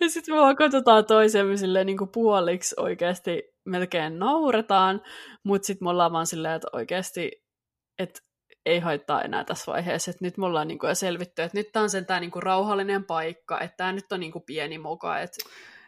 [0.00, 5.02] ja sitten me vaan katsotaan toisemme silleen niin kuin puoliksi oikeasti melkein nauretaan,
[5.42, 7.44] mutta sitten me ollaan vaan silleen, että oikeasti,
[7.98, 8.20] että
[8.68, 11.72] ei haittaa enää tässä vaiheessa, että nyt me ollaan niin kuin jo selvitty, että nyt
[11.72, 15.18] tämä on sentään niin kuin rauhallinen paikka, että tämä nyt on niin kuin pieni moka,
[15.18, 15.38] että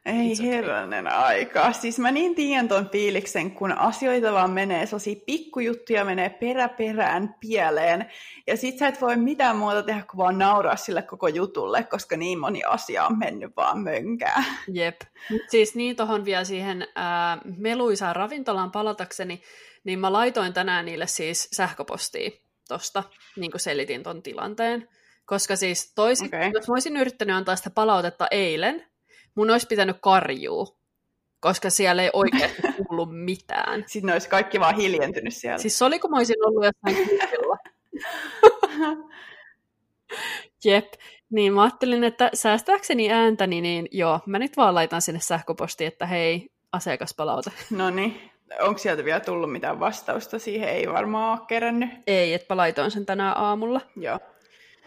[0.06, 0.46] ei okay.
[0.46, 1.72] herranen aika.
[1.72, 7.34] Siis mä niin tiedän ton fiiliksen, kun asioita vaan menee, sellaisia pikkujuttuja menee perä perään
[7.40, 8.06] pieleen,
[8.46, 12.16] ja sit sä et voi mitään muuta tehdä kuin vaan nauraa sille koko jutulle, koska
[12.16, 14.44] niin moni asia on mennyt vaan mönkää.
[14.72, 15.00] Jep.
[15.48, 19.42] Siis niin tohon vielä siihen ää, meluisaan ravintolaan palatakseni,
[19.84, 22.30] niin mä laitoin tänään niille siis sähköpostia
[22.70, 23.02] tosta,
[23.36, 24.88] niin kuin selitin ton tilanteen.
[25.24, 26.50] Koska siis toisin, okay.
[26.54, 28.86] jos mä olisin yrittänyt antaa sitä palautetta eilen,
[29.34, 30.66] mun olisi pitänyt karjua,
[31.40, 33.84] koska siellä ei oikeasti kuulu mitään.
[33.86, 35.58] Sitten ne olisi kaikki vaan hiljentynyt siellä.
[35.58, 37.56] Siis oli, kun mä olisin ollut jossain kuulilla.
[40.64, 40.92] Jep.
[41.30, 46.06] Niin mä ajattelin, että säästääkseni ääntäni, niin joo, mä nyt vaan laitan sinne sähköpostiin, että
[46.06, 47.50] hei, asiakaspalaute.
[47.70, 50.68] No niin, onko sieltä vielä tullut mitään vastausta siihen?
[50.68, 51.90] Ei varmaan ole kerännyt.
[52.06, 53.80] Ei, että laitoin sen tänään aamulla.
[53.96, 54.18] Joo.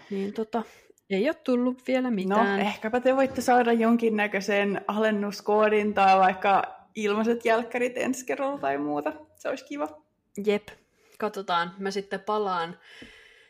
[0.09, 0.63] Niin tota,
[1.09, 2.59] ei ole tullut vielä no, mitään.
[2.59, 6.63] No, ehkäpä te voitte saada jonkinnäköisen alennuskoodin tai vaikka
[6.95, 9.13] ilmaiset jälkkärit ensi kerralla tai muuta.
[9.35, 9.87] Se olisi kiva.
[10.45, 10.67] Jep,
[11.19, 11.75] katsotaan.
[11.77, 12.79] Mä sitten palaan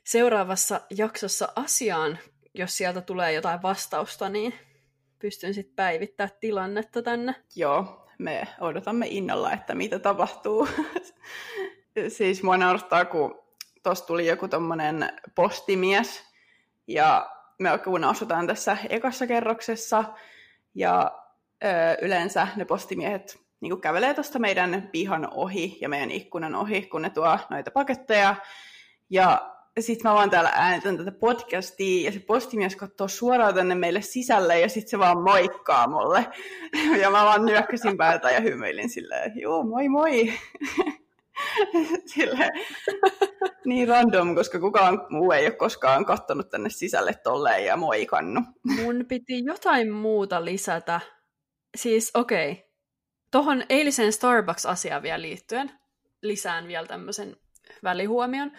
[0.04, 2.20] seuraavassa jaksossa asiaan,
[2.54, 4.54] jos sieltä tulee jotain vastausta, niin
[5.20, 7.36] pystyn sitten päivittämään tilannetta tänne.
[7.56, 10.68] Joo, me odotamme innolla, että mitä tapahtuu.
[12.08, 13.40] siis mua naurattaa, kun
[13.84, 16.24] tuossa tuli joku tommonen postimies,
[16.88, 20.04] ja me kun asutaan tässä ekassa kerroksessa,
[20.76, 21.12] ja
[21.64, 21.68] ö,
[22.02, 27.10] yleensä ne postimiehet niin kävelee tuosta meidän pihan ohi ja meidän ikkunan ohi, kun ne
[27.10, 28.36] tuo noita paketteja.
[29.10, 34.02] Ja sitten mä vaan täällä äänitän tätä podcastia, ja se postimies katsoo suoraan tänne meille
[34.02, 36.26] sisälle, ja sitten se vaan moikkaa mulle.
[37.02, 40.34] Ja mä vaan nyökkäsin päätä ja hymyilin silleen, joo, moi moi.
[42.14, 42.52] Sille,
[43.66, 48.44] niin random, koska kukaan muu ei ole koskaan kattonut tänne sisälle tolleen ja moikannut.
[48.64, 51.02] Mun piti jotain muuta lisätä.
[51.76, 52.64] Siis okei, okay.
[53.32, 55.72] tuohon eiliseen Starbucks-asiaan vielä liittyen
[56.24, 57.38] lisään vielä tämmöisen
[57.84, 58.52] välihuomion.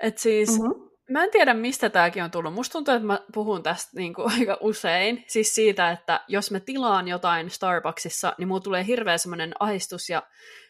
[0.00, 0.90] Että siis, mm-hmm.
[1.10, 2.54] mä en tiedä mistä tämäkin on tullut.
[2.54, 5.24] Musta tuntuu, että mä puhun tästä niin kuin aika usein.
[5.26, 10.22] Siis siitä, että jos mä tilaan jotain Starbucksissa, niin mulla tulee hirveä semmoinen ahistus ja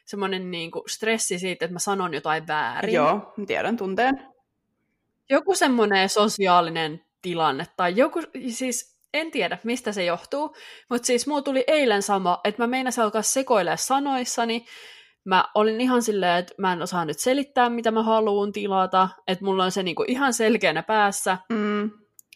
[0.04, 2.94] semmoinen niin kuin stressi siitä, että mä sanon jotain väärin.
[2.94, 4.14] Joo, tiedän tunteen.
[5.30, 10.56] Joku semmoinen sosiaalinen tilanne tai joku, siis en tiedä, mistä se johtuu,
[10.90, 14.66] mutta siis mulla tuli eilen sama, että mä meinasin alkaa sekoilemaan sanoissani,
[15.24, 19.44] mä olin ihan silleen, että mä en osaa nyt selittää, mitä mä haluan tilata, että
[19.44, 21.90] mulla on se niinku ihan selkeänä päässä, mm.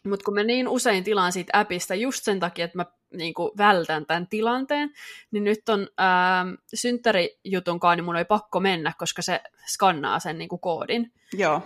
[0.04, 4.06] mutta kun mä niin usein tilaan siitä appista just sen takia, että mä niinku vältän
[4.06, 4.90] tämän tilanteen,
[5.30, 10.58] niin nyt on ää, synttärijutunkaan, niin mun oli pakko mennä, koska se skannaa sen niinku
[10.58, 11.12] koodin.
[11.32, 11.62] Joo.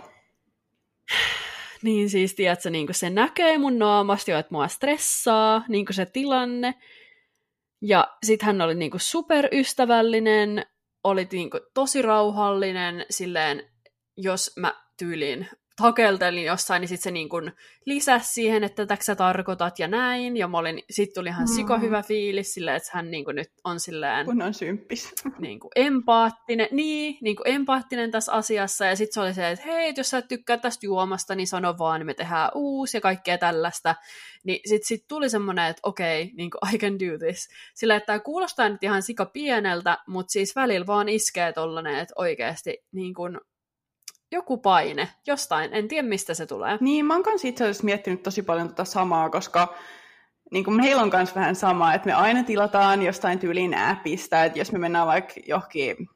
[1.81, 6.73] Niin siis, tiedätkö, niin se näkee mun naamasta jo, että mua stressaa, niin se tilanne.
[7.81, 10.65] Ja sitten hän oli niin superystävällinen,
[11.03, 13.69] oli niinku tosi rauhallinen, silleen,
[14.17, 17.51] jos mä tyyliin takeltelin jossain, niin sitten se niin kuin
[17.85, 20.37] lisäsi siihen, että tätä sä tarkoitat ja näin.
[20.37, 21.55] Ja mä olin, sit tuli ihan mm.
[21.55, 24.25] siko hyvä fiilis silleen, että hän niin kuin nyt on silleen...
[24.25, 25.13] Kun on symppis.
[25.39, 28.85] Niin kuin empaattinen, niin, niin kuin empaattinen tässä asiassa.
[28.85, 31.99] Ja sitten se oli se, että hei, jos sä tykkää tästä juomasta, niin sano vaan,
[31.99, 33.95] niin me tehdään uusi ja kaikkea tällaista.
[34.43, 37.49] Niin sitten sit tuli semmoinen, että okei, okay, niin kuin I can do this.
[37.75, 42.13] Sillä että tämä kuulostaa nyt ihan sika pieneltä, mutta siis välillä vaan iskee tollanen, että
[42.17, 43.39] oikeasti niin kuin
[44.33, 45.09] joku paine.
[45.27, 46.77] Jostain, en tiedä mistä se tulee.
[46.81, 49.75] Niin, mä oon itse asiassa miettinyt tosi paljon tota samaa, koska
[50.51, 54.59] niin kuin meillä on myös vähän sama, että me aina tilataan jostain tyyliin appista, että
[54.59, 56.09] jos me mennään vaikka johonkin,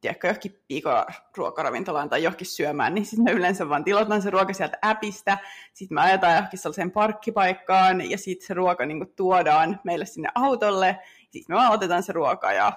[0.00, 4.78] tiedätkö, johonkin pikaruokaravintolaan tai johonkin syömään, niin sitten me yleensä vaan tilataan se ruoka sieltä
[4.82, 5.38] appista,
[5.72, 10.28] sitten me ajetaan johonkin sellaiseen parkkipaikkaan, ja sitten se ruoka niin kuin, tuodaan meille sinne
[10.34, 10.98] autolle,
[11.30, 12.72] sitten me vaan otetaan se ruoka ja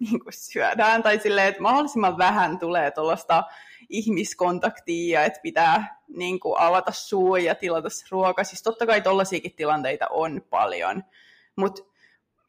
[0.00, 3.44] niin kuin, syödään, tai silleen, että mahdollisimman vähän tulee tuollaista
[3.88, 8.44] ihmiskontaktia, että pitää niin kuin, avata suu ja tilata ruoka.
[8.44, 11.04] Siis totta kai tollaisiakin tilanteita on paljon,
[11.56, 11.82] mutta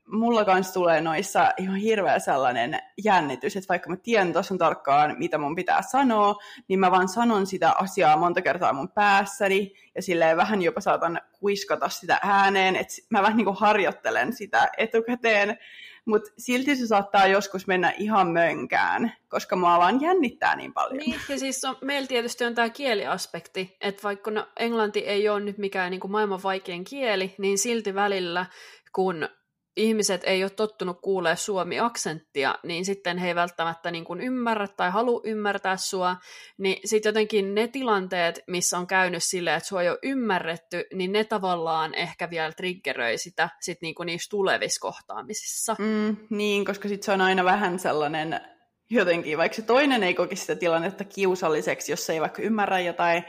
[0.08, 5.38] mulla kanssa tulee noissa ihan hirveä sellainen jännitys, että vaikka mä tiedän tosi tarkkaan, mitä
[5.38, 6.36] mun pitää sanoa,
[6.67, 11.21] niin mä vaan sanon sitä asiaa monta kertaa mun päässäni, ja silleen vähän jopa saatan
[11.39, 15.58] kuiskata sitä ääneen, että mä vähän niin kuin harjoittelen sitä etukäteen,
[16.07, 20.97] mutta silti se saattaa joskus mennä ihan mönkään, koska mua vaan jännittää niin paljon.
[20.97, 25.39] Niin, ja siis on, meillä tietysti on tämä kieliaspekti, että vaikka no, englanti ei ole
[25.39, 28.45] nyt mikään niin kuin maailman vaikein kieli, niin silti välillä,
[28.93, 29.29] kun
[29.77, 34.91] ihmiset ei ole tottunut kuulee suomi-aksenttia, niin sitten he ei välttämättä niin kuin ymmärrä tai
[34.91, 36.15] halua ymmärtää sua,
[36.57, 41.11] niin sitten jotenkin ne tilanteet, missä on käynyt silleen, että sua ei ole ymmärretty, niin
[41.11, 45.75] ne tavallaan ehkä vielä triggeröi sitä sit niin kuin niissä tulevissa kohtaamisissa.
[45.79, 48.41] Mm, niin, koska sitten se on aina vähän sellainen
[48.89, 53.23] jotenkin, vaikka se toinen ei kokisi sitä tilannetta kiusalliseksi, jos se ei vaikka ymmärrä jotain,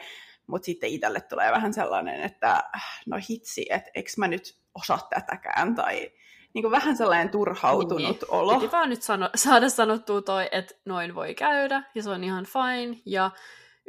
[0.47, 2.65] mutta sitten itselle tulee vähän sellainen, että
[3.07, 6.11] no hitsi, että eikö mä nyt osaa tätäkään, tai
[6.55, 8.55] niin kuin vähän sellainen turhautunut niin, olo.
[8.55, 12.47] Piti vaan nyt sano, saada sanottua toi, että noin voi käydä, ja se on ihan
[12.47, 13.31] fine, ja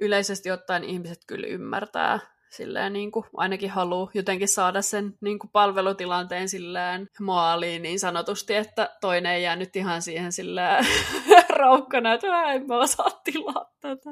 [0.02, 2.20] yleisesti ottaen ihmiset kyllä ymmärtää
[2.50, 8.56] silleen niin kuin ainakin haluaa jotenkin saada sen niin kuin palvelutilanteen silleen maaliin niin sanotusti,
[8.56, 10.86] että toinen ei jää nyt ihan siihen silleen
[11.60, 14.10] raukkana, että en mä osaa tilaa tätä.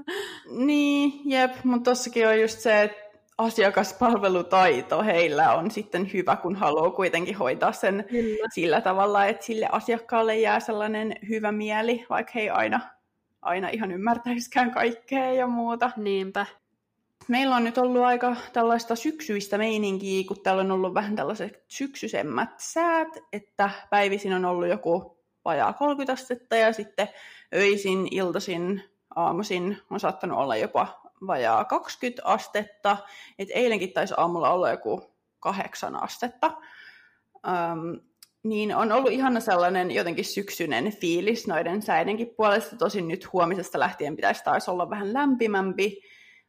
[0.50, 3.07] Niin, jep, mutta tossakin on just se, että
[3.38, 8.48] asiakaspalvelutaito heillä on sitten hyvä, kun haluaa kuitenkin hoitaa sen Kyllä.
[8.54, 12.80] sillä tavalla, että sille asiakkaalle jää sellainen hyvä mieli, vaikka he ei aina,
[13.42, 15.92] aina ihan ymmärtäisikään kaikkea ja muuta.
[15.98, 16.46] Niinpä.
[17.28, 22.50] Meillä on nyt ollut aika tällaista syksyistä meininkiä, kun täällä on ollut vähän tällaiset syksyisemmät
[22.58, 27.10] säät, että päivisin on ollut joku vajaa 30 astetta ja sitten
[27.56, 28.84] öisin, iltaisin,
[29.16, 32.98] aamuisin on saattanut olla jopa vajaa 20 astetta.
[33.40, 36.52] Et eilenkin taisi aamulla olla joku kahdeksan astetta.
[37.48, 38.00] Um,
[38.44, 42.76] niin on ollut ihana sellainen jotenkin syksyinen fiilis noiden säidenkin puolesta.
[42.76, 46.02] Tosin nyt huomisesta lähtien pitäisi taas olla vähän lämpimämpi,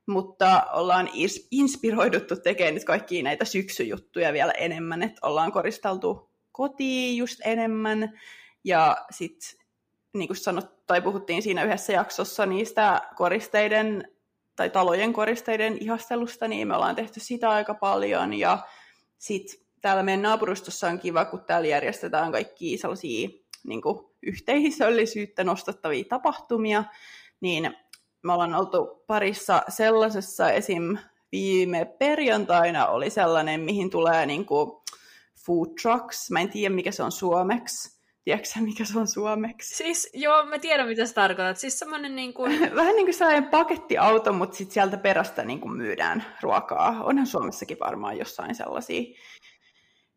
[0.06, 1.08] mutta ollaan
[1.50, 8.18] inspiroiduttu tekemään nyt kaikkia näitä syksyjuttuja vielä enemmän, että ollaan koristeltu kotiin just enemmän,
[8.64, 9.60] ja sitten
[10.14, 14.12] niin kuin sanot, tai puhuttiin siinä yhdessä jaksossa niistä koristeiden
[14.58, 18.34] tai talojen koristeiden ihastelusta, niin me ollaan tehty sitä aika paljon.
[18.34, 18.58] Ja
[19.18, 23.28] sitten täällä meidän naapurustossa on kiva, kun täällä järjestetään kaikki sellaisia
[23.66, 26.84] niin kuin yhteisöllisyyttä nostattavia tapahtumia,
[27.40, 27.76] niin
[28.22, 30.98] me ollaan oltu parissa sellaisessa, esim.
[31.32, 34.70] viime perjantaina oli sellainen, mihin tulee niin kuin
[35.46, 39.76] food trucks, mä en tiedä mikä se on suomeksi, Tiedätkö mikä se on suomeksi?
[39.76, 41.56] Siis, joo, mä tiedän, mitä sä tarkoitat.
[41.56, 42.60] Siis semmoinen niin kuin...
[42.76, 47.02] Vähän niin kuin sellainen pakettiauto, mutta sitten sieltä perästä niin kuin myydään ruokaa.
[47.04, 49.18] Onhan Suomessakin varmaan jossain sellaisia.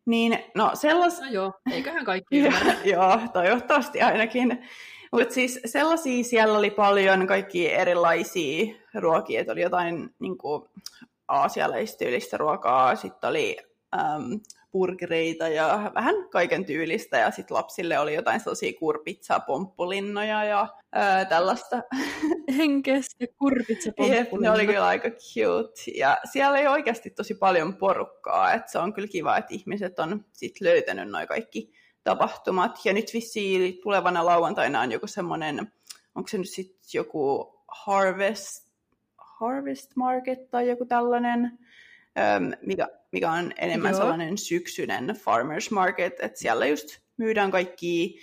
[0.06, 1.20] Niin, no sellas...
[1.20, 2.74] No joo, eiköhän kaikki ymmärrä.
[2.84, 4.68] joo, toivottavasti ainakin.
[5.12, 10.68] Mutta siis sellaisia siellä oli paljon, kaikki erilaisia ruokia, että oli jotain niin kuin,
[11.28, 13.56] aasialaistyylistä ruokaa, sitten oli
[13.94, 14.40] äm,
[14.72, 17.18] burgereita ja vähän kaiken tyylistä.
[17.18, 21.82] Ja sitten lapsille oli jotain sellaisia kurpitsaa, pomppulinnoja ja ää, tällaista.
[22.58, 25.98] Henkestä kurpitsa, Jep, ne oli kyllä aika cute.
[25.98, 28.52] Ja siellä ei oikeasti tosi paljon porukkaa.
[28.52, 31.72] Et se on kyllä kiva, että ihmiset on sit löytänyt noin kaikki
[32.04, 32.84] tapahtumat.
[32.84, 35.72] Ja nyt vissiin tulevana lauantaina on joku semmoinen,
[36.14, 38.72] onko se nyt sitten joku Harvest,
[39.16, 41.58] Harvest Market tai joku tällainen,
[42.62, 44.00] mikä, mikä on enemmän Joo.
[44.00, 48.18] sellainen syksyinen farmers market, että siellä just myydään kaikki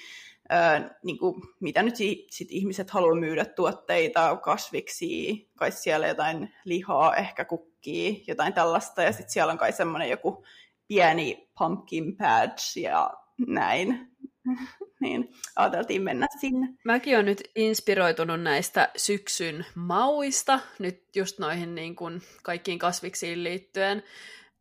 [0.52, 1.96] öö, niin kuin, mitä nyt
[2.30, 9.12] sit ihmiset haluaa myydä tuotteita, kasviksi, kai siellä jotain lihaa, ehkä kukkii, jotain tällaista, ja
[9.12, 10.46] sitten siellä on kai semmoinen joku
[10.88, 13.14] pieni pumpkin patch ja
[13.48, 14.10] näin.
[15.02, 16.68] niin ajateltiin mennä sinne.
[16.86, 24.04] Mäkin olen nyt inspiroitunut näistä syksyn mauista, nyt just noihin niin kuin kaikkiin kasviksiin liittyen.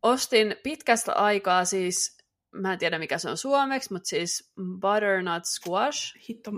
[0.03, 2.19] Ostin pitkästä aikaa siis,
[2.53, 6.17] mä en tiedä mikä se on suomeksi, mutta siis butternut squash.
[6.29, 6.51] Hitto,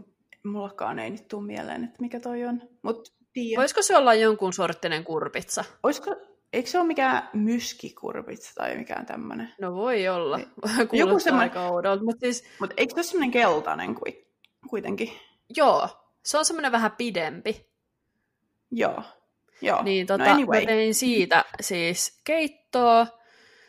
[0.44, 2.62] mullakaan ei nyt tule mieleen, että mikä toi on.
[2.82, 3.60] Mut tiedä.
[3.60, 5.64] Voisiko se olla jonkun sorttinen kurpitsa?
[5.82, 6.16] Olisiko,
[6.52, 9.54] eikö se ole mikään myskikurpitsa tai mikään tämmöinen?
[9.60, 10.38] No voi olla.
[10.64, 11.50] Kuulostaa Joku semmoinen...
[11.50, 12.04] aika oudolta.
[12.04, 12.44] Mutta siis...
[12.60, 13.96] Mut eikö se ole semmoinen keltainen
[14.70, 15.12] kuitenkin?
[15.56, 15.88] Joo,
[16.24, 17.66] se on semmoinen vähän pidempi.
[18.70, 19.02] Joo.
[19.62, 19.82] Joo.
[19.82, 20.60] Niin no tota, no anyway.
[20.60, 23.06] mä tein siitä siis keittoa.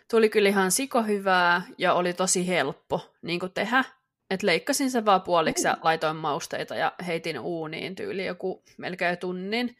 [0.09, 3.83] Tuli kyllä ihan siko hyvää ja oli tosi helppo niin tehdä.
[4.29, 9.77] Et leikkasin sen vaan puoliksi ja laitoin mausteita ja heitin uuniin tyyli joku melkein tunnin.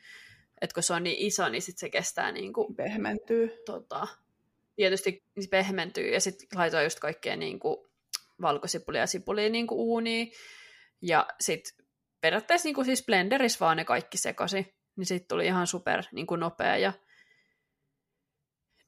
[0.61, 3.57] Et kun se on niin iso, niin sit se kestää niin kuin, Pehmentyy.
[3.65, 4.07] Tota,
[4.75, 7.77] tietysti se pehmentyy ja sitten laitoin just kaikkea niin kuin,
[8.41, 10.31] valkosipulia ja sipulia niin kuin uuniin.
[11.01, 11.85] Ja sitten
[12.21, 14.75] periaatteessa niin kuin siis blenderissä vaan ne kaikki sekasi.
[14.95, 16.93] Niin sitten tuli ihan super niin kuin nopea ja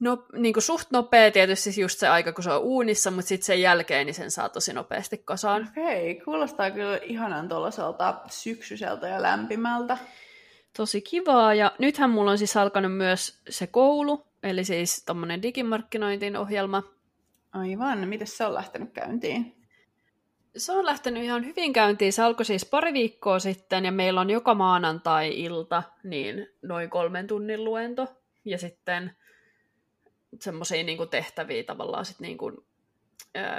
[0.00, 3.46] no, niin kuin suht nopea tietysti just se aika, kun se on uunissa, mutta sitten
[3.46, 5.68] sen jälkeen niin sen saa tosi nopeasti kasaan.
[5.70, 9.98] Okei, okay, kuulostaa kyllä ihanan tuollaiselta syksyiseltä ja lämpimältä.
[10.76, 16.36] Tosi kivaa, ja nythän mulla on siis alkanut myös se koulu, eli siis tommonen digimarkkinointin
[16.36, 16.82] ohjelma.
[17.52, 19.56] Aivan, miten se on lähtenyt käyntiin?
[20.56, 22.12] Se on lähtenyt ihan hyvin käyntiin.
[22.12, 27.64] Se alkoi siis pari viikkoa sitten, ja meillä on joka maanantai-ilta niin noin kolmen tunnin
[27.64, 28.06] luento.
[28.44, 29.16] Ja sitten
[30.40, 32.56] semmoisia niin tehtäviä tavallaan sit niin kuin,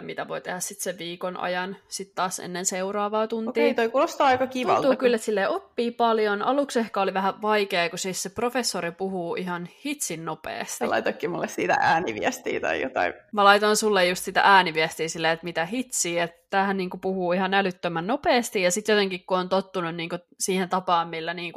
[0.02, 3.50] mitä voi tehdä sitten sen viikon ajan sitten taas ennen seuraavaa tuntia.
[3.50, 4.82] Okei, toi kuulostaa aika kivalta.
[4.82, 6.42] Tuntuu kyllä, että sille oppii paljon.
[6.42, 10.78] Aluksi ehkä oli vähän vaikea, kun siis se professori puhuu ihan hitsin nopeasti.
[10.78, 13.14] Sä laitoikin mulle siitä ääniviestiä tai jotain.
[13.32, 17.54] Mä laitoin sulle just sitä ääniviestiä silleen, että mitä hitsiä, että tämähän niin puhuu ihan
[17.54, 21.54] älyttömän nopeasti, ja sitten jotenkin kun on tottunut niin siihen tapaan, millä niin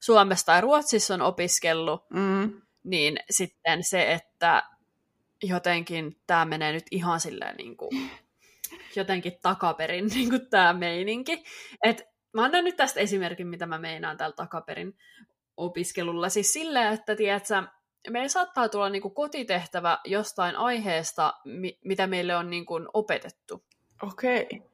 [0.00, 2.52] Suomessa tai Ruotsissa on opiskellut, mm
[2.84, 4.62] niin sitten se, että
[5.42, 8.10] jotenkin tämä menee nyt ihan silleen niin kuin,
[8.96, 11.44] jotenkin takaperin niin kuin tämä meininki.
[11.84, 12.02] Et
[12.32, 14.96] mä annan nyt tästä esimerkin, mitä mä meinaan tällä takaperin
[15.56, 16.28] opiskelulla.
[16.28, 17.62] Siis silleen, että tiedätkö,
[18.10, 23.64] meillä saattaa tulla niin kuin kotitehtävä jostain aiheesta, mi- mitä meille on niin kuin opetettu.
[24.02, 24.42] Okei.
[24.42, 24.68] Okay.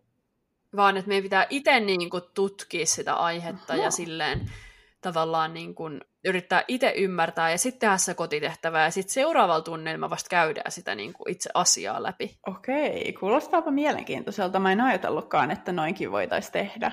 [0.76, 3.82] Vaan että meidän pitää itse niin kuin tutkia sitä aihetta Oho.
[3.82, 4.52] ja silleen
[5.00, 10.10] tavallaan niin kuin yrittää itse ymmärtää ja sitten tehdä se kotitehtävä ja sitten seuraavalla tunnilla
[10.10, 12.38] vasta käydään sitä niin kuin itse asiaa läpi.
[12.46, 14.58] Okei, kuulostaapa mielenkiintoiselta.
[14.58, 16.92] Mä en ajatellutkaan, että noinkin voitaisiin tehdä.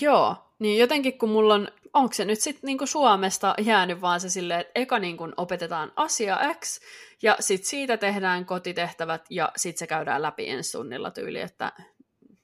[0.00, 4.28] Joo, niin jotenkin kun mulla on, onko se nyt sitten niin Suomesta jäänyt vaan se
[4.30, 6.80] silleen, että eka niin kuin opetetaan asia X
[7.22, 11.72] ja sitten siitä tehdään kotitehtävät ja sitten se käydään läpi ensi tunnilla tyyli, että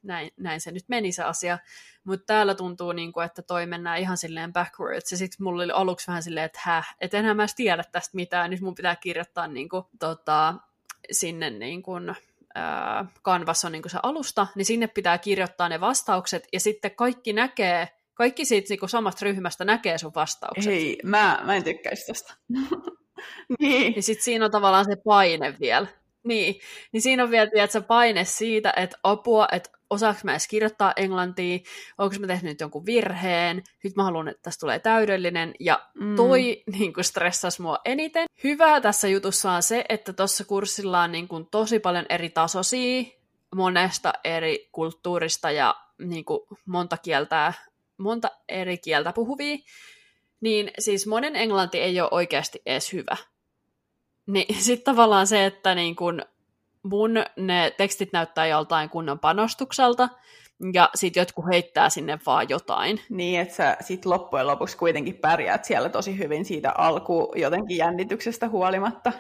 [0.03, 1.59] näin, näin se nyt meni se asia.
[2.05, 5.13] Mutta täällä tuntuu, niin kuin, että toi mennään ihan silleen backwards.
[5.13, 8.51] Ja sitten mulla oli aluksi vähän silleen, että häh, et enhän mä tiedä tästä mitään.
[8.51, 10.55] Nyt mun pitää kirjoittaa niin kuin, tota,
[11.11, 12.15] sinne niin kuin,
[12.55, 16.49] ää, Canvas on niin kuin se alusta, niin sinne pitää kirjoittaa ne vastaukset.
[16.53, 20.73] Ja sitten kaikki näkee, kaikki siitä niin kuin samasta ryhmästä näkee sun vastaukset.
[20.73, 22.35] Ei, mä, mä en tykkäisi tästä.
[23.61, 23.93] niin.
[23.93, 25.87] niin sitten siinä on tavallaan se paine vielä.
[26.29, 26.61] Niin,
[26.93, 31.59] niin siinä on vielä tiedätkö, paine siitä, että apua, että osaanko mä edes kirjoittaa englantia,
[31.99, 36.17] onko mä tehnyt nyt jonkun virheen, nyt mä haluan, että tästä tulee täydellinen, ja mm.
[36.17, 38.27] toi niin kuin stressasi mua eniten.
[38.45, 43.03] Hyvää tässä jutussa on se, että tuossa kurssilla on niin kuin, tosi paljon eri tasoisia,
[43.55, 47.53] monesta eri kulttuurista ja niin kuin, monta kieltä,
[47.99, 49.57] monta eri kieltä puhuvia,
[50.41, 53.17] niin siis monen englanti ei ole oikeasti edes hyvä.
[54.33, 56.23] Niin sitten tavallaan se, että niin kun
[56.83, 60.09] mun ne tekstit näyttää joltain kunnon panostukselta,
[60.73, 63.01] ja sitten jotkut heittää sinne vaan jotain.
[63.09, 68.49] Niin, että sä sit loppujen lopuksi kuitenkin pärjäät siellä tosi hyvin siitä alku jotenkin jännityksestä
[68.49, 69.13] huolimatta.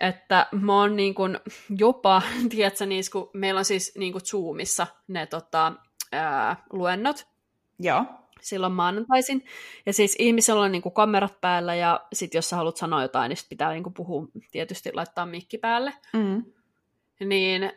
[0.00, 1.40] Että mä oon niin kun
[1.78, 5.72] jopa, tiedätkö, niin kun meillä on siis niin kun Zoomissa ne tota,
[6.12, 7.26] ää, luennot.
[7.78, 8.04] Joo
[8.40, 9.44] silloin maanantaisin.
[9.86, 13.28] Ja siis ihmisellä on niin kuin kamerat päällä ja sitten jos sä haluat sanoa jotain,
[13.28, 15.92] niin sit pitää niin kuin puhua, tietysti laittaa mikki päälle.
[16.12, 16.44] Mm.
[17.20, 17.72] Niin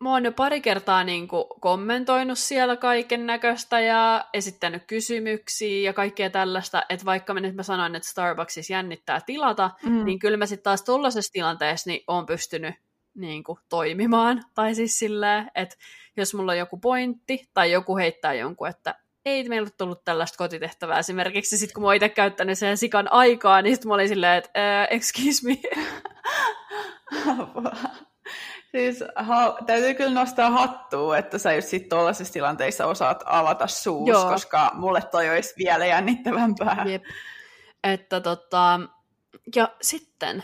[0.00, 5.92] mä oon jo pari kertaa niin kuin kommentoinut siellä kaiken näköistä ja esittänyt kysymyksiä ja
[5.92, 10.04] kaikkea tällaista, että vaikka mä nyt mä sanoin, että Starbucksissa jännittää tilata, mm.
[10.04, 12.74] niin kyllä mä sitten taas tuollaisessa tilanteessa niin oon pystynyt
[13.14, 14.44] niin kuin, toimimaan.
[14.54, 15.76] Tai siis silleen, että
[16.16, 18.94] jos mulla on joku pointti tai joku heittää jonkun, että
[19.24, 21.58] ei meillä ole tullut tällaista kotitehtävää esimerkiksi.
[21.58, 24.84] Sitten kun mä oon itse käyttänyt sen sikan aikaa, niin sitten mä olin silleen, että
[24.90, 25.58] excuse me.
[28.72, 34.08] siis ha, täytyy kyllä nostaa hattua, että sä just sit tuollaisissa tilanteissa osaat avata suus,
[34.08, 34.30] Joo.
[34.30, 36.84] koska mulle toi olisi vielä jännittävämpää.
[36.88, 37.04] Jep.
[37.84, 38.80] Että tota,
[39.56, 40.42] ja sitten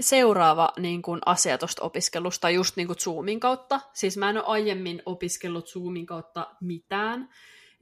[0.00, 3.80] seuraava niin kuin, asia tuosta opiskelusta just niin kuin Zoomin kautta.
[3.92, 7.28] Siis mä en ole aiemmin opiskellut Zoomin kautta mitään,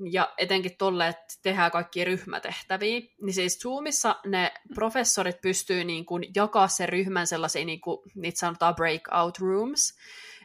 [0.05, 6.25] ja etenkin tolle, että tehdään kaikki ryhmätehtäviä, niin siis Zoomissa ne professorit pystyy niin kuin
[6.37, 9.99] jakaa sen ryhmän sellaisiin, niin kuin, niitä sanotaan breakout rooms,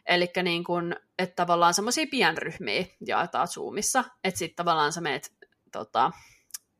[0.06, 5.32] eli niin kuin, että tavallaan semmoisia pienryhmiä jaetaan Zoomissa, että sitten tavallaan sä meet,
[5.72, 6.12] tota,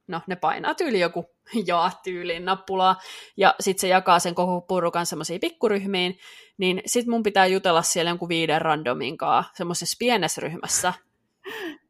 [0.07, 1.27] no ne painaa tyyli joku
[1.67, 3.01] jaa tyyliin nappulaa,
[3.37, 6.19] ja sitten se jakaa sen koko purukan semmoisiin pikkuryhmiin,
[6.59, 10.93] niin sitten mun pitää jutella siellä jonkun viiden randomin kanssa semmoisessa pienessä ryhmässä,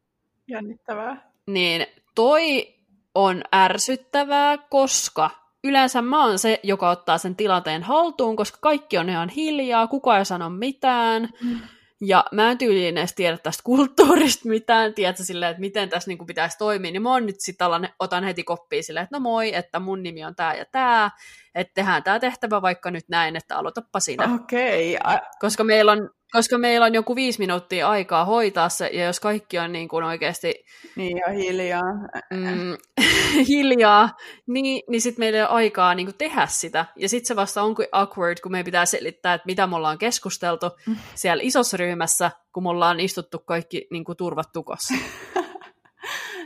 [0.47, 1.31] Jännittävää.
[1.47, 1.85] Niin
[2.15, 2.75] toi
[3.15, 5.29] on ärsyttävää, koska
[5.63, 10.19] yleensä mä oon se, joka ottaa sen tilanteen haltuun, koska kaikki on ihan hiljaa, kukaan
[10.19, 11.29] ei sano mitään.
[11.43, 11.59] Mm.
[12.01, 16.25] Ja mä en tyyliin edes tiedä tästä kulttuurista mitään, tiedätkö silleen, että miten tässä niin
[16.27, 17.57] pitäisi toimia, niin mä oon nyt sit
[17.99, 21.11] otan heti koppia silleen, että no moi, että mun nimi on tää ja tää,
[21.55, 24.35] että tehdään tää tehtävä vaikka nyt näin, että aloitapa sinä.
[24.35, 24.97] Okei.
[24.97, 25.17] Okay.
[25.39, 29.59] Koska meillä on koska meillä on joku viisi minuuttia aikaa hoitaa se, ja jos kaikki
[29.59, 30.65] on niin kuin oikeasti...
[30.95, 31.93] Niin, ja hiljaa.
[32.33, 32.77] Mm,
[33.47, 34.09] hiljaa,
[34.47, 36.85] niin, niin sitten meillä ei ole aikaa niin kuin tehdä sitä.
[36.95, 39.97] Ja sitten se vasta on kuin awkward, kun meidän pitää selittää, että mitä me ollaan
[39.97, 40.95] keskusteltu mm.
[41.15, 44.93] siellä isossa ryhmässä, kun me ollaan istuttu kaikki niin kuin turvat tukossa.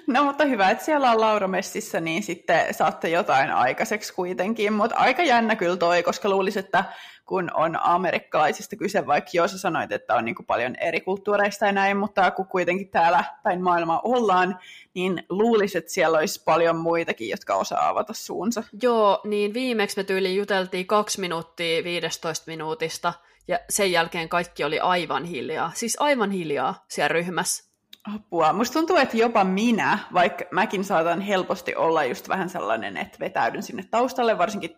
[0.09, 4.73] No mutta hyvä, että siellä on Laura Messissä, niin sitten saatte jotain aikaiseksi kuitenkin.
[4.73, 6.83] Mutta aika jännä kyllä toi, koska luulisin, että
[7.25, 11.65] kun on amerikkalaisista kyse, vaikka jo sä sanoit, että on niin kuin paljon eri kulttuureista
[11.65, 14.59] ja näin, mutta kun kuitenkin täällä päin maailmaa ollaan,
[14.93, 18.63] niin luulisin, että siellä olisi paljon muitakin, jotka osaa avata suunsa.
[18.81, 23.13] Joo, niin viimeksi me tyyliin juteltiin kaksi minuuttia 15 minuutista,
[23.47, 25.71] ja sen jälkeen kaikki oli aivan hiljaa.
[25.75, 27.68] Siis aivan hiljaa siellä ryhmässä.
[28.03, 28.53] Apua.
[28.53, 33.63] Musta tuntuu, että jopa minä, vaikka mäkin saatan helposti olla just vähän sellainen, että vetäydyn
[33.63, 34.75] sinne taustalle, varsinkin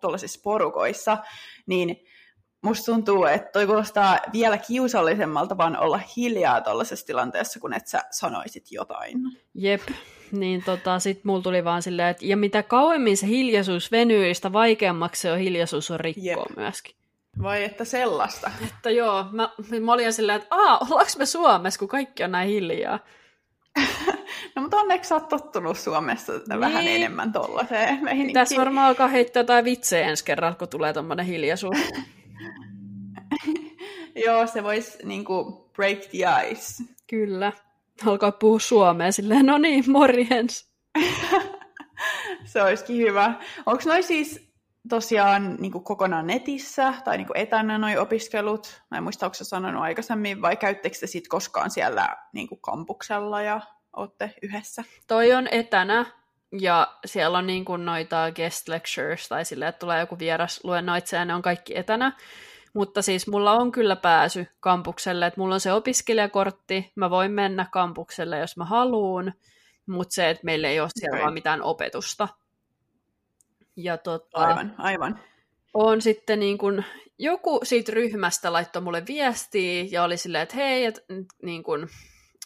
[0.00, 1.18] tuollaisissa porukoissa,
[1.66, 1.96] niin
[2.62, 8.02] musta tuntuu, että toi kuulostaa vielä kiusallisemmalta vaan olla hiljaa tuollaisessa tilanteessa, kun et sä
[8.10, 9.18] sanoisit jotain.
[9.54, 9.82] Jep.
[10.32, 14.52] Niin tota, sit mulla tuli vaan silleen, että ja mitä kauemmin se hiljaisuus venyy, sitä
[14.52, 16.56] vaikeammaksi se on hiljaisuus on rikkoa Jep.
[16.56, 16.99] myöskin.
[17.42, 18.50] Vai että sellaista?
[18.64, 19.50] Että joo, mä,
[19.80, 22.98] mä olin silleen, että aa, ollaanko me Suomessa, kun kaikki on näin hiljaa?
[24.56, 26.60] no mutta onneksi sä oot tottunut Suomessa niin.
[26.60, 27.98] vähän enemmän tollaiseen
[28.32, 31.78] Tässä varmaan alkaa heittää jotain vitsejä ensi kerralla, kun tulee tommonen hiljaisuus.
[34.26, 36.84] joo, se voisi niinku break the ice.
[37.06, 37.52] Kyllä.
[38.06, 40.70] Alkaa puhua suomea silleen, no niin, morjens.
[42.52, 43.34] se olisikin hyvä.
[43.66, 44.49] Onko noin siis
[44.88, 48.82] tosiaan niin kuin kokonaan netissä tai niin kuin etänä noi opiskelut?
[48.90, 53.42] Mä en muista, onko sanonut aikaisemmin, vai käyttekö te sit koskaan siellä niin kuin kampuksella
[53.42, 53.60] ja
[53.96, 54.84] olette yhdessä?
[55.06, 56.06] Toi on etänä,
[56.60, 61.20] ja siellä on niin kuin noita guest lectures, tai silleen, että tulee joku vieras luennoitsija,
[61.20, 62.12] ja ne on kaikki etänä.
[62.74, 67.66] Mutta siis mulla on kyllä pääsy kampukselle, että mulla on se opiskelijakortti, mä voin mennä
[67.72, 69.34] kampukselle, jos mä haluan,
[69.86, 71.22] mutta se, että meillä ei ole siellä okay.
[71.22, 72.28] vaan mitään opetusta.
[73.82, 75.20] Ja tota, aivan, aivan.
[75.74, 76.84] On sitten niin kun,
[77.18, 81.04] joku siitä ryhmästä laittoi mulle viestiä ja oli silleen, että hei, et,
[81.42, 81.88] niin kun,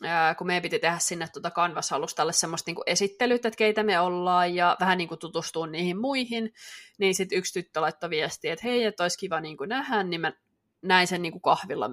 [0.03, 4.55] ää, kun meidän piti tehdä sinne tuota Canvas-alustalle semmoista niin esittelyt, että keitä me ollaan
[4.55, 6.53] ja vähän niin tutustua niihin muihin,
[6.99, 10.33] niin sitten yksi tyttö laittoi viestiä, että hei, että olisi kiva niin nähdä, niin mä
[10.83, 11.91] näin sen niin kahvilla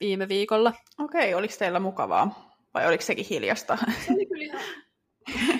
[0.00, 0.72] viime viikolla.
[0.98, 2.50] Okei, oliko teillä mukavaa?
[2.74, 3.78] Vai oliko sekin hiljasta?
[4.06, 4.60] Se oli kyllä ihan...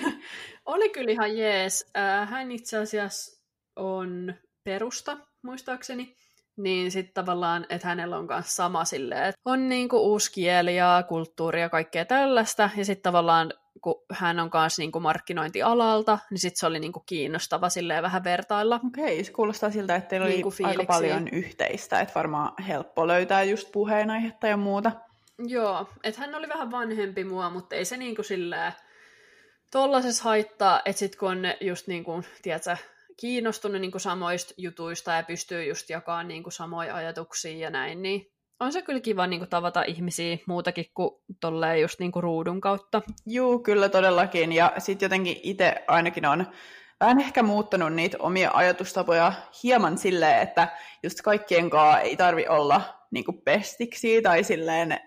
[0.65, 1.91] Oli kyllä ihan jees.
[1.97, 3.41] Äh, hän itse asiassa
[3.75, 4.33] on
[4.63, 6.15] perusta, muistaakseni.
[6.57, 11.03] Niin sitten tavallaan, että hänellä on myös sama silleen, että on niinku uusi kieli ja
[11.07, 12.69] kulttuuri ja kaikkea tällaista.
[12.77, 17.69] Ja sitten tavallaan, kun hän on myös niinku markkinointialalta, niin sitten se oli niinku kiinnostava
[17.69, 18.79] silleen vähän vertailla.
[18.87, 23.43] Okei, se kuulostaa siltä, että teillä oli niinku aika paljon yhteistä, että varmaan helppo löytää
[23.43, 24.91] just puheenaihetta ja muuta.
[25.47, 28.73] Joo, että hän oli vähän vanhempi mua, mutta ei se niinku silleen
[29.71, 32.77] tollaisessa haittaa, että sit kun on ne just niin kuin, tiedätkö,
[33.19, 38.01] kiinnostunut niin kuin samoista jutuista ja pystyy just jakamaan niin kuin samoja ajatuksia ja näin,
[38.01, 42.23] niin on se kyllä kiva niin kuin, tavata ihmisiä muutakin kuin tolleen just niin kuin
[42.23, 43.01] ruudun kautta.
[43.25, 44.51] Juu, kyllä todellakin.
[44.51, 46.45] Ja sitten jotenkin itse ainakin on
[46.99, 50.67] vähän ehkä muuttanut niitä omia ajatustapoja hieman silleen, että
[51.03, 54.99] just kaikkien kanssa ei tarvi olla niin kuin pestiksi tai silleen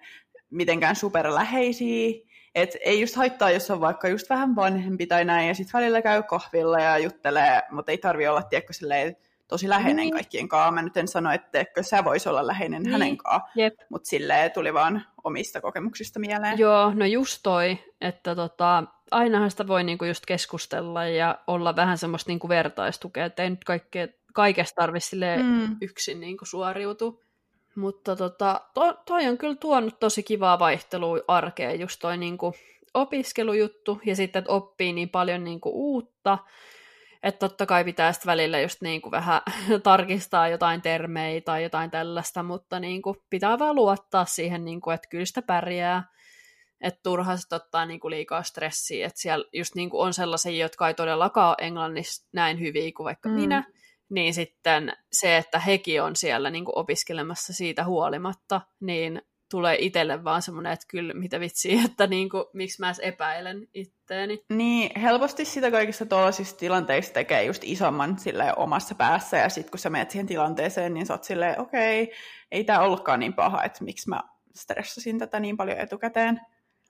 [0.50, 2.33] mitenkään superläheisiä.
[2.54, 6.02] Et ei just haittaa, jos on vaikka just vähän vanhempi tai näin, ja sitten välillä
[6.02, 9.16] käy kahvilla ja juttelee, mutta ei tarvi olla, tiedätkö, silleen,
[9.48, 10.12] tosi läheinen niin.
[10.12, 10.70] kaikkien kanssa.
[10.70, 12.92] Mä nyt en sano, että sä vois olla läheinen niin.
[12.92, 13.50] hänen kanssaan,
[13.88, 16.58] mutta silleen tuli vaan omista kokemuksista mieleen.
[16.58, 21.98] Joo, no just toi, että tota, ainahan sitä voi niinku just keskustella ja olla vähän
[21.98, 25.76] semmoista niinku vertaistukea, että ei nyt kaikkea, kaikesta tarvitse mm.
[25.80, 27.23] yksin niinku suoriutua.
[27.76, 32.54] Mutta tota, to, toi on kyllä tuonut tosi kivaa vaihtelua arkeen, just toi niinku
[32.94, 36.38] opiskelujuttu, ja sitten, että oppii niin paljon niinku uutta,
[37.22, 39.40] että totta kai pitää sitten välillä just niinku vähän
[39.82, 45.24] tarkistaa jotain termejä tai jotain tällaista, mutta niinku pitää vaan luottaa siihen, niinku, että kyllä
[45.24, 46.04] sitä pärjää,
[46.80, 50.94] että turha sitten ottaa niinku liikaa stressiä, että siellä just niinku on sellaisia, jotka ei
[50.94, 53.34] todellakaan ole englannissa näin hyviä kuin vaikka mm.
[53.34, 53.64] minä,
[54.14, 60.24] niin sitten se, että hekin on siellä niin kuin opiskelemassa siitä huolimatta, niin tulee itselle
[60.24, 64.44] vaan semmoinen, että kyllä mitä vitsi, että niin kuin, miksi mä epäilen itteeni.
[64.48, 69.78] Niin, helposti sitä kaikista tuollaisista tilanteista tekee just isomman sille omassa päässä, ja sitten kun
[69.78, 72.14] sä menet siihen tilanteeseen, niin sä oot silleen, okei, okay,
[72.52, 74.22] ei tämä ollutkaan niin paha, että miksi mä
[74.56, 76.40] stressasin tätä niin paljon etukäteen.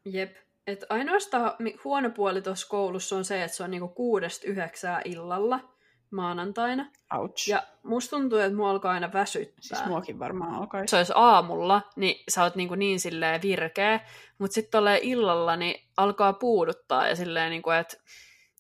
[0.04, 0.36] Jep.
[0.66, 1.52] Et ainoastaan
[1.84, 5.73] huono puoli tuossa koulussa on se, että se on niinku kuudesta yhdeksää illalla
[6.14, 6.90] maanantaina.
[7.14, 7.48] Ouch.
[7.48, 9.60] Ja musta tuntuu, että mua alkaa aina väsyttää.
[9.60, 10.82] Siis muakin varmaan alkaa.
[10.86, 14.00] Se olisi aamulla, niin sä oot niin, niin silleen virkeä,
[14.38, 17.96] mutta sitten tolleen illalla niin alkaa puuduttaa ja silleen, niin kuin, että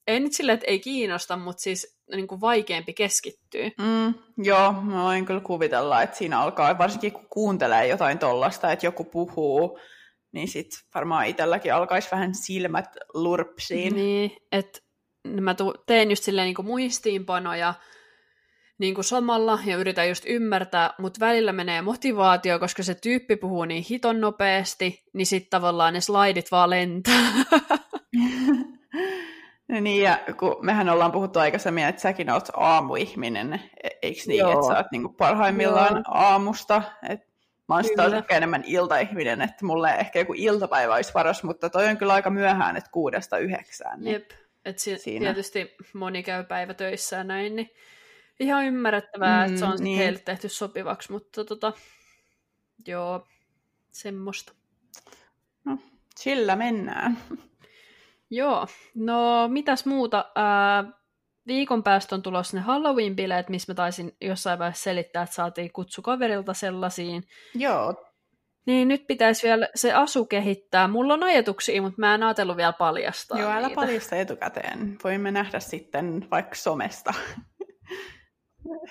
[0.06, 3.70] ei nyt silleen, että ei kiinnosta, mutta siis niin kuin vaikeampi keskittyä.
[3.78, 8.86] Mm, joo, mä voin kyllä kuvitella, että siinä alkaa, varsinkin kun kuuntelee jotain tollasta, että
[8.86, 9.78] joku puhuu,
[10.32, 13.94] niin sitten varmaan itselläkin alkaisi vähän silmät lurpsiin.
[13.94, 14.80] Niin, että
[15.24, 15.54] mä
[15.86, 17.74] teen just silleen niin kuin muistiinpanoja
[18.78, 23.64] niin kuin samalla ja yritän just ymmärtää, mutta välillä menee motivaatio, koska se tyyppi puhuu
[23.64, 27.32] niin hiton nopeasti, niin sitten tavallaan ne slaidit vaan lentää.
[29.68, 33.52] No niin, ja kun mehän ollaan puhuttu aikaisemmin, että säkin oot aamuihminen,
[33.84, 34.52] e-, eikö niin, Joo.
[34.52, 36.02] että sä oot niinku parhaimmillaan Joo.
[36.06, 37.20] aamusta, et
[37.68, 41.88] mä oon taas ehkä enemmän iltaihminen, että mulle ehkä joku iltapäivä olisi paras, mutta toi
[41.88, 44.00] on kyllä aika myöhään, että kuudesta yhdeksään.
[44.00, 44.12] Niin...
[44.12, 44.30] Jep.
[44.64, 45.24] Et si- Siinä.
[45.24, 47.70] tietysti moni käy päivätöissä ja näin, niin
[48.40, 49.98] ihan ymmärrettävää, mm, että se on niin.
[49.98, 51.72] heille tehty sopivaksi, mutta tota,
[52.86, 53.26] joo,
[53.90, 54.52] semmoista.
[55.64, 55.78] No,
[56.16, 57.18] sillä mennään.
[58.30, 60.30] Joo, no mitäs muuta?
[60.34, 60.84] Ää,
[61.46, 66.02] viikon päästä on tulossa ne Halloween-bileet, missä mä taisin jossain vaiheessa selittää, että saatiin kutsu
[66.02, 67.24] kaverilta sellaisiin.
[67.54, 68.04] Joo,
[68.66, 70.88] niin, nyt pitäisi vielä se asu kehittää.
[70.88, 73.80] Mulla on ajatuksia, mutta mä en ajatellut vielä paljastaa Joo, älä niitä.
[73.80, 74.98] paljasta etukäteen.
[75.04, 77.14] Voimme nähdä sitten vaikka somesta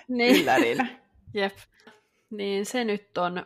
[0.08, 0.42] niin.
[0.42, 0.88] yllärinä.
[1.34, 1.58] Jep.
[2.30, 3.46] Niin se nyt on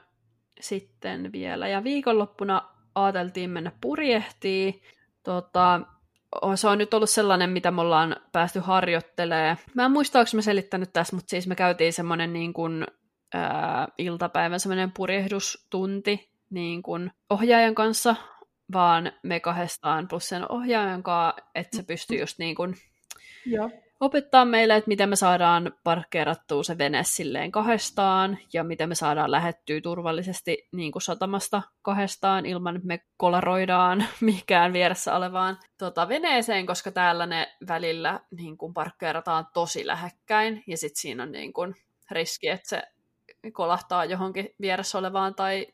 [0.60, 1.68] sitten vielä.
[1.68, 2.62] Ja viikonloppuna
[2.96, 4.82] ajateltiin mennä purjehtiin.
[5.24, 5.82] Tota,
[6.56, 9.58] se on nyt ollut sellainen, mitä me ollaan päästy harjoittelemaan.
[9.74, 12.88] Mä en muista, onko mä selittänyt tässä, mutta siis me käytiin semmoinen niin kuin
[13.34, 18.16] ää, iltapäivän semmoinen purjehdustunti niin kuin ohjaajan kanssa,
[18.74, 22.76] vaan me kahdestaan plus sen ohjaajan kanssa, että se pystyy just niin kuin
[23.46, 23.70] Joo.
[24.00, 29.32] opettaa meille, että miten me saadaan parkkeerattua se vene silleen kahdestaan ja miten me saadaan
[29.32, 36.66] lähettyä turvallisesti niin kuin satamasta kahdestaan ilman, että me kolaroidaan mikään vieressä olevaan tota, veneeseen,
[36.66, 41.76] koska täällä ne välillä niin kuin parkkeerataan tosi lähekkäin ja sitten siinä on niin kuin
[42.12, 42.84] riski, että se
[43.52, 45.68] kolahtaa johonkin vieressä olevaan tai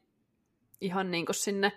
[0.82, 1.72] ihan niin kuin sinne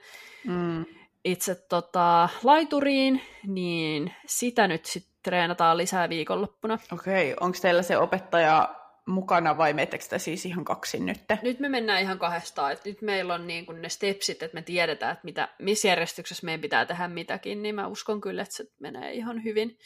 [0.44, 0.84] mm.
[1.24, 6.78] itse tota, laituriin, niin sitä nyt sitten treenataan lisää viikonloppuna.
[6.92, 7.46] Okei, okay.
[7.46, 8.74] onko teillä se opettaja
[9.06, 11.20] mukana vai menettekö sitä siis ihan kaksin nyt?
[11.42, 12.72] Nyt me mennään ihan kahdestaan.
[12.72, 16.44] Et nyt meillä on niin kuin ne stepsit, että me tiedetään, että mitä, missä järjestyksessä
[16.44, 19.78] meidän pitää tehdä mitäkin, niin mä uskon kyllä, että se menee ihan hyvin.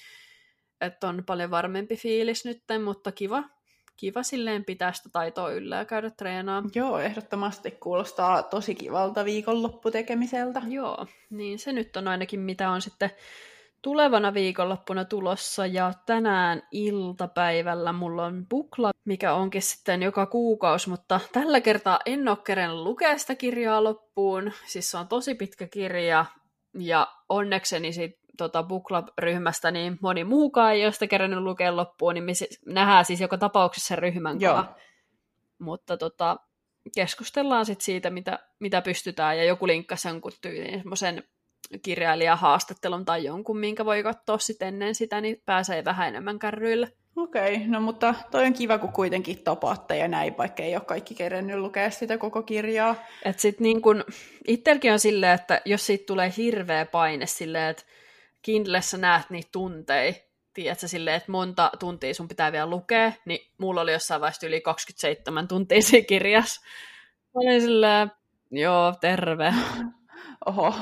[0.81, 3.43] Että on paljon varmempi fiilis nyt, mutta kiva,
[4.01, 6.71] kiva silleen pitää sitä taitoa yllä ja käydä treenaamaan.
[6.75, 10.63] Joo, ehdottomasti kuulostaa tosi kivalta viikonlopputekemiseltä.
[10.69, 13.11] Joo, niin se nyt on ainakin mitä on sitten
[13.83, 21.21] tulevana viikonloppuna tulossa ja tänään iltapäivällä mulla on bukla, mikä onkin sitten joka kuukausi, mutta
[21.33, 24.53] tällä kertaa en ole kerran lukea sitä kirjaa loppuun.
[24.67, 26.25] Siis se on tosi pitkä kirja
[26.79, 32.15] ja onnekseni sit tota book ryhmästä niin moni muukaan ei ole sitä kerännyt lukea loppuun,
[32.15, 32.33] niin me
[32.67, 34.75] nähdään siis joka tapauksessa ryhmän kanssa.
[35.59, 36.37] Mutta tota,
[36.95, 41.23] keskustellaan sitten siitä, mitä, mitä pystytään, ja joku linkkasi jonkun tyyliin semmoisen
[41.83, 46.89] kirjailijahaastattelun tai jonkun, minkä voi katsoa sitten ennen sitä, niin pääsee vähän enemmän kärryillä.
[47.17, 50.85] Okei, okay, no mutta toi on kiva, kun kuitenkin tapaatte ja näin, vaikka ei ole
[50.85, 52.95] kaikki kerennyt lukea sitä koko kirjaa.
[53.25, 54.05] Et sit niin kun,
[54.49, 57.83] itselläkin on silleen, että jos siitä tulee hirveä paine silleen, että
[58.43, 60.13] Kindlessä näet niitä tunteja,
[60.55, 64.61] tiedätkö, silleen, että monta tuntia sun pitää vielä lukea, niin mulla oli jossain vaiheessa yli
[64.61, 66.61] 27 tuntia siinä kirjassa.
[67.35, 68.13] Mä olin silleen,
[68.51, 69.55] joo, terve.
[70.47, 70.75] Oho.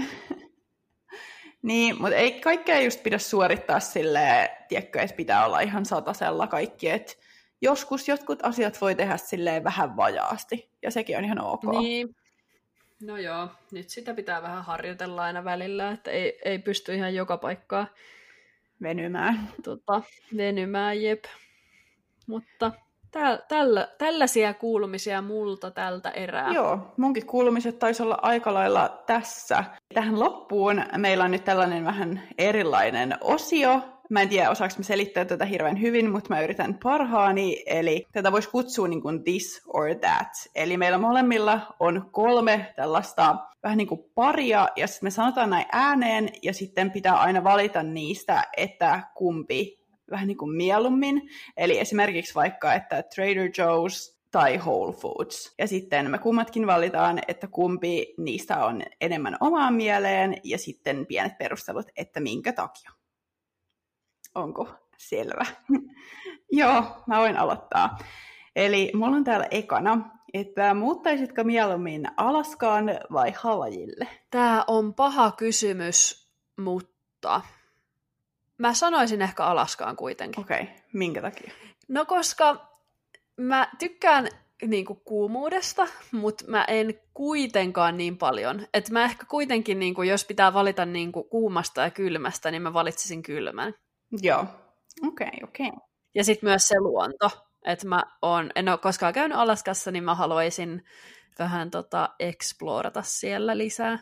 [1.62, 6.88] niin, mutta ei kaikkea just pidä suorittaa silleen, tiedätkö, että pitää olla ihan satasella kaikki,
[6.88, 7.12] että
[7.60, 11.64] joskus jotkut asiat voi tehdä silleen vähän vajaasti, ja sekin on ihan ok.
[11.64, 12.16] Niin,
[13.02, 17.36] No joo, nyt sitä pitää vähän harjoitella aina välillä, että ei, ei pysty ihan joka
[17.36, 17.86] paikkaa
[18.82, 19.48] venymään.
[19.62, 20.02] Tota,
[20.36, 21.24] venymään, jep.
[22.26, 22.72] Mutta
[23.10, 26.52] täl, tällä, tällaisia kuulumisia multa tältä erää.
[26.52, 29.64] Joo, munkin kuulumiset taisi olla aika lailla tässä.
[29.94, 33.80] Tähän loppuun meillä on nyt tällainen vähän erilainen osio,
[34.12, 37.62] Mä en tiedä, osaanko mä selittää tätä hirveän hyvin, mutta mä yritän parhaani.
[37.66, 40.28] Eli tätä voisi kutsua niin kuin this or that.
[40.54, 45.66] Eli meillä molemmilla on kolme tällaista vähän niin kuin paria, ja sitten me sanotaan näin
[45.72, 49.78] ääneen, ja sitten pitää aina valita niistä, että kumpi
[50.10, 51.22] vähän niin kuin mieluummin.
[51.56, 55.54] Eli esimerkiksi vaikka, että Trader Joe's tai Whole Foods.
[55.58, 61.38] Ja sitten me kummatkin valitaan, että kumpi niistä on enemmän omaan mieleen, ja sitten pienet
[61.38, 62.90] perustelut, että minkä takia.
[64.34, 64.68] Onko
[64.98, 65.46] selvä?
[66.50, 67.98] Joo, mä voin aloittaa.
[68.56, 74.08] Eli mulla on täällä ekana, että muuttaisitko mieluummin Alaskaan vai Havajille?
[74.30, 77.40] Tämä on paha kysymys, mutta
[78.58, 80.40] mä sanoisin ehkä Alaskaan kuitenkin.
[80.40, 80.74] Okei, okay.
[80.92, 81.52] minkä takia?
[81.88, 82.66] No koska
[83.36, 84.28] mä tykkään
[84.66, 88.66] niin kuin kuumuudesta, mutta mä en kuitenkaan niin paljon.
[88.74, 92.62] Että mä ehkä kuitenkin, niin kuin, jos pitää valita niin kuin kuumasta ja kylmästä, niin
[92.62, 93.74] mä valitsisin kylmän.
[94.20, 94.46] Joo,
[95.06, 95.68] okei, okay, okei.
[95.68, 95.80] Okay.
[96.14, 97.30] Ja sitten myös se luonto.
[97.66, 100.84] Että mä oon, en ole koskaan käynyt Alaskassa, niin mä haluaisin
[101.38, 103.98] vähän tota, explorata siellä lisää.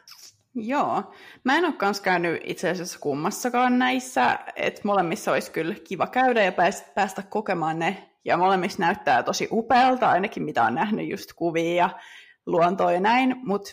[0.54, 1.14] Joo.
[1.44, 6.44] Mä en ole kans käynyt itse asiassa kummassakaan näissä, että molemmissa olisi kyllä kiva käydä
[6.44, 6.52] ja
[6.94, 8.10] päästä kokemaan ne.
[8.24, 11.90] Ja molemmissa näyttää tosi upealta, ainakin mitä on nähnyt just kuvia ja
[12.46, 13.36] luontoa ja näin.
[13.44, 13.70] Mutta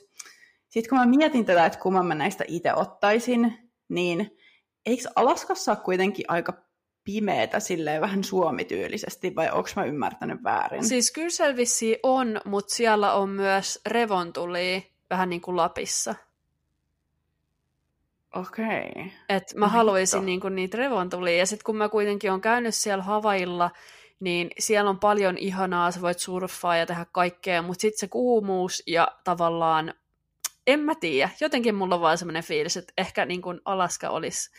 [0.69, 4.37] sitten kun mä mietin tätä, että kumman mä näistä itse ottaisin, niin
[4.87, 6.53] eikö Alaskassa ole kuitenkin aika
[7.03, 10.85] pimeätä silleen vähän suomityylisesti, vai onko mä ymmärtänyt väärin?
[10.85, 16.15] Siis kyllä se on, mutta siellä on myös revontuli vähän niin kuin Lapissa.
[18.35, 18.89] Okei.
[18.89, 19.09] Okay.
[19.29, 23.03] Et mä haluaisin niin kuin niitä revontulia, ja sitten kun mä kuitenkin on käynyt siellä
[23.03, 23.71] Havailla,
[24.19, 28.83] niin siellä on paljon ihanaa, sä voit surffaa ja tehdä kaikkea, mutta sitten se kuumuus
[28.87, 29.93] ja tavallaan
[30.67, 31.29] en mä tiedä.
[31.41, 34.49] Jotenkin mulla on vaan semmoinen fiilis, että ehkä niin kuin Alaska olisi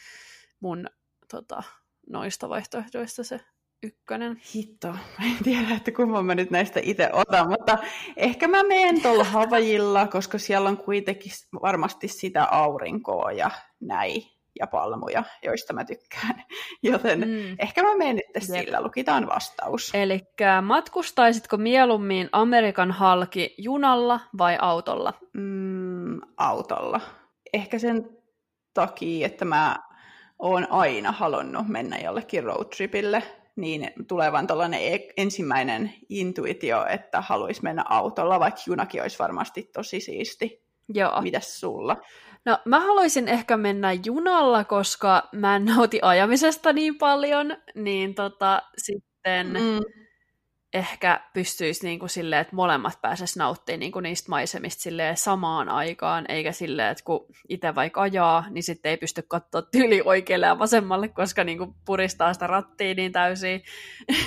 [0.60, 0.86] mun
[1.30, 1.62] tota,
[2.10, 3.40] noista vaihtoehdoista se
[3.82, 4.40] ykkönen.
[4.54, 7.78] Hitto, mä en tiedä, että kumman mä nyt näistä itse otan, mutta
[8.16, 11.32] ehkä mä menen tuolla Havajilla, koska siellä on kuitenkin
[11.62, 13.50] varmasti sitä aurinkoa ja
[13.80, 14.22] näin
[14.58, 16.44] ja palmuja, joista mä tykkään.
[16.82, 17.56] Joten mm.
[17.58, 19.90] ehkä mä menen nyt sillä, lukitaan vastaus.
[19.94, 20.20] Eli
[20.62, 25.14] matkustaisitko mieluummin Amerikan halki junalla vai autolla?
[25.32, 25.87] Mm,
[26.36, 27.00] autolla.
[27.52, 28.10] Ehkä sen
[28.74, 29.76] takia, että mä
[30.38, 33.22] oon aina halunnut mennä jollekin roadtripille,
[33.56, 39.62] niin tulee vaan tällainen e- ensimmäinen intuitio, että haluaisi mennä autolla, vaikka junakin olisi varmasti
[39.62, 40.62] tosi siisti.
[40.94, 41.22] Joo.
[41.22, 41.96] Mitäs sulla?
[42.44, 48.62] No mä haluaisin ehkä mennä junalla, koska mä en nauti ajamisesta niin paljon, niin tota
[48.78, 49.78] sitten mm.
[50.74, 56.52] Ehkä pystyisi niinku silleen, että molemmat pääsis nauttimaan niinku niistä maisemista silleen samaan aikaan, eikä
[56.52, 61.08] silleen, että kun itse vaikka ajaa, niin sitten ei pysty katsoa tyli oikealle ja vasemmalle,
[61.08, 63.62] koska niinku puristaa sitä rattia niin täysin.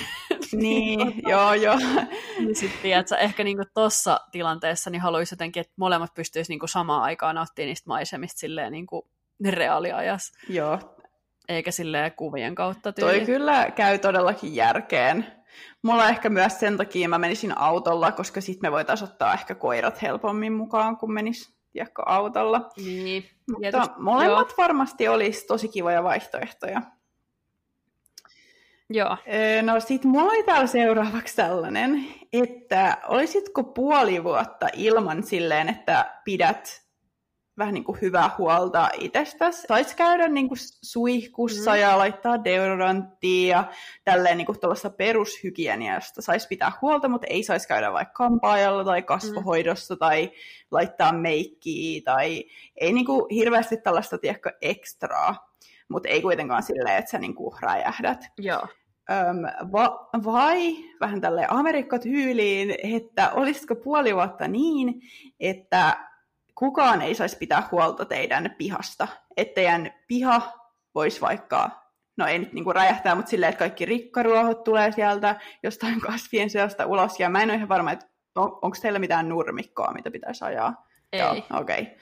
[0.52, 1.78] Niin, tota, joo, joo.
[2.38, 7.02] Niin sitten, tiedätkö, ehkä niinku tossa tilanteessa niin haluaisi jotenkin, että molemmat pystyisi niinku samaan
[7.02, 9.08] aikaan nauttimaan niistä maisemista silleen niinku
[9.50, 10.32] reaaliajas.
[10.48, 10.78] Joo.
[11.48, 13.10] Eikä silleen kuvien kautta tyyli.
[13.12, 15.41] Toi kyllä käy todellakin järkeen.
[15.82, 20.02] Mulla ehkä myös sen takia mä menisin autolla, koska sitten me voitaisiin ottaa ehkä koirat
[20.02, 22.70] helpommin mukaan, kun menis tiedätkö, autolla.
[22.76, 24.56] Niin, Mutta molemmat joo.
[24.58, 26.82] varmasti olisi tosi kivoja vaihtoehtoja.
[28.90, 29.16] Joo.
[29.62, 36.81] No sit mulla oli täällä seuraavaksi tällainen, että olisitko puoli vuotta ilman silleen, että pidät
[37.62, 39.66] vähän niin kuin hyvää huolta itsestäsi.
[39.68, 41.76] Saisi käydä niin kuin suihkussa mm.
[41.76, 43.64] ja laittaa deodoranttia ja
[44.04, 44.58] tälleen niin kuin
[44.96, 49.98] perushygieniasta saisi pitää huolta, mutta ei saisi käydä vaikka kampaajalla tai kasvohoidossa mm.
[49.98, 50.30] tai
[50.70, 52.44] laittaa meikkiä tai
[52.76, 55.54] ei niin kuin hirveästi tällaista tiedäkö, ekstraa,
[55.88, 58.24] mutta ei kuitenkaan silleen, että sä niin kuin räjähdät.
[58.38, 58.66] Joo.
[59.10, 65.00] Öm, va- vai vähän tälle Amerikka-tyyliin, että olisiko puoli vuotta niin,
[65.40, 66.11] että
[66.54, 69.08] kukaan ei saisi pitää huolta teidän pihasta.
[69.36, 70.52] Että teidän piha
[70.94, 71.70] voisi vaikka,
[72.16, 76.86] no ei nyt niinku räjähtää, mutta silleen, että kaikki rikkaruohot tulee sieltä jostain kasvien seasta
[76.86, 77.20] ulos.
[77.20, 80.86] Ja mä en ole ihan varma, että on, onko teillä mitään nurmikkoa, mitä pitäisi ajaa.
[81.12, 81.20] Ei.
[81.20, 81.82] okei.
[81.82, 81.94] Okay.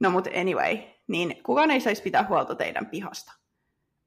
[0.00, 3.32] No mutta anyway, niin kukaan ei saisi pitää huolta teidän pihasta.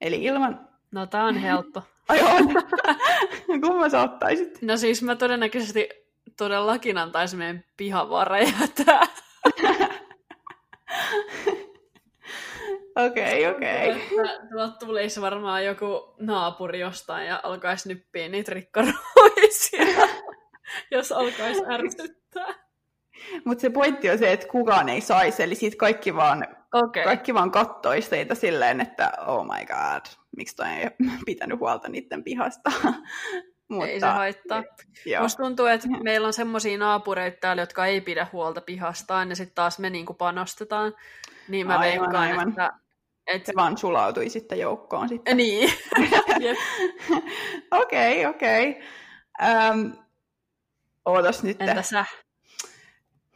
[0.02, 0.68] Eli ilman...
[0.92, 1.84] No tää on helppo.
[2.10, 2.48] Ai on.
[3.62, 4.62] Kumma sä ottaisit?
[4.62, 5.90] No siis mä todennäköisesti
[6.38, 8.10] todellakin antaisin meidän pihan
[13.06, 14.08] Okei, okei.
[14.52, 20.08] Tuolta tulisi varmaan joku naapuri jostain ja alkaisi nyppiä niitä rikkaruisia,
[20.92, 22.68] jos alkaisi ärsyttää.
[23.46, 27.04] Mutta se pointti on se, että kukaan ei saisi, eli siitä kaikki vaan, okay.
[27.04, 30.06] kaikki vaan kattoisi teitä silleen, että oh my god,
[30.38, 30.90] miksi toi ei
[31.26, 32.72] pitänyt huolta niiden pihasta.
[33.68, 34.64] Mutta, ei se haittaa.
[35.06, 35.24] Joo.
[35.24, 39.56] Musta tuntuu, että meillä on semmoisia naapureita täällä, jotka ei pidä huolta pihastaan, ja sitten
[39.56, 40.94] taas me niinku panostetaan.
[41.48, 42.50] Niin mä aivan, veikkaan, aivan.
[42.50, 42.87] että...
[43.28, 43.46] Et...
[43.46, 45.38] Se vaan sulautui sitten joukkoon sitten.
[45.38, 45.74] Niin.
[47.82, 48.70] Okei, okei.
[48.70, 48.82] Okay,
[49.40, 49.92] okay.
[51.06, 51.62] ootas nyt.
[51.62, 52.06] Entä sä?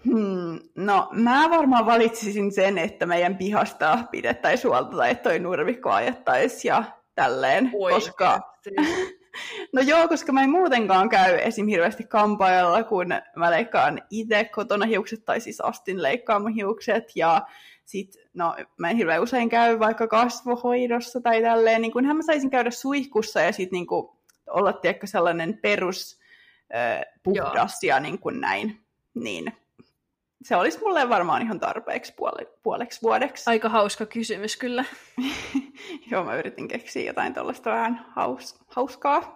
[0.06, 5.90] Hmm, no, mä varmaan valitsisin sen, että meidän pihasta pidettäisiin huolta tai että toi nurmikko
[5.90, 6.84] ajettaisiin ja
[7.16, 8.40] tälleen, Oi, koska...
[9.74, 11.68] No joo, koska mä en muutenkaan käy esim.
[11.68, 17.42] hirveästi kampaajalla, kun mä leikkaan itse kotona hiukset, tai siis astin leikkaama hiukset, ja
[17.86, 22.50] sit, no mä en hirveän usein käy vaikka kasvohoidossa tai tälleen, niin kunhan mä saisin
[22.50, 24.10] käydä suihkussa ja sit niin kuin,
[24.50, 26.20] olla tiedätkö, sellainen perus
[26.76, 27.96] äh, puhdas Joo.
[27.96, 28.80] ja niin kuin näin,
[29.14, 29.54] niin
[30.44, 33.50] se olisi mulle varmaan ihan tarpeeksi puole, puoleksi vuodeksi.
[33.50, 34.86] Aika hauska kysymys kyllä.
[36.12, 39.36] Joo, mä yritin keksiä jotain tuollaista vähän haus, hauskaa.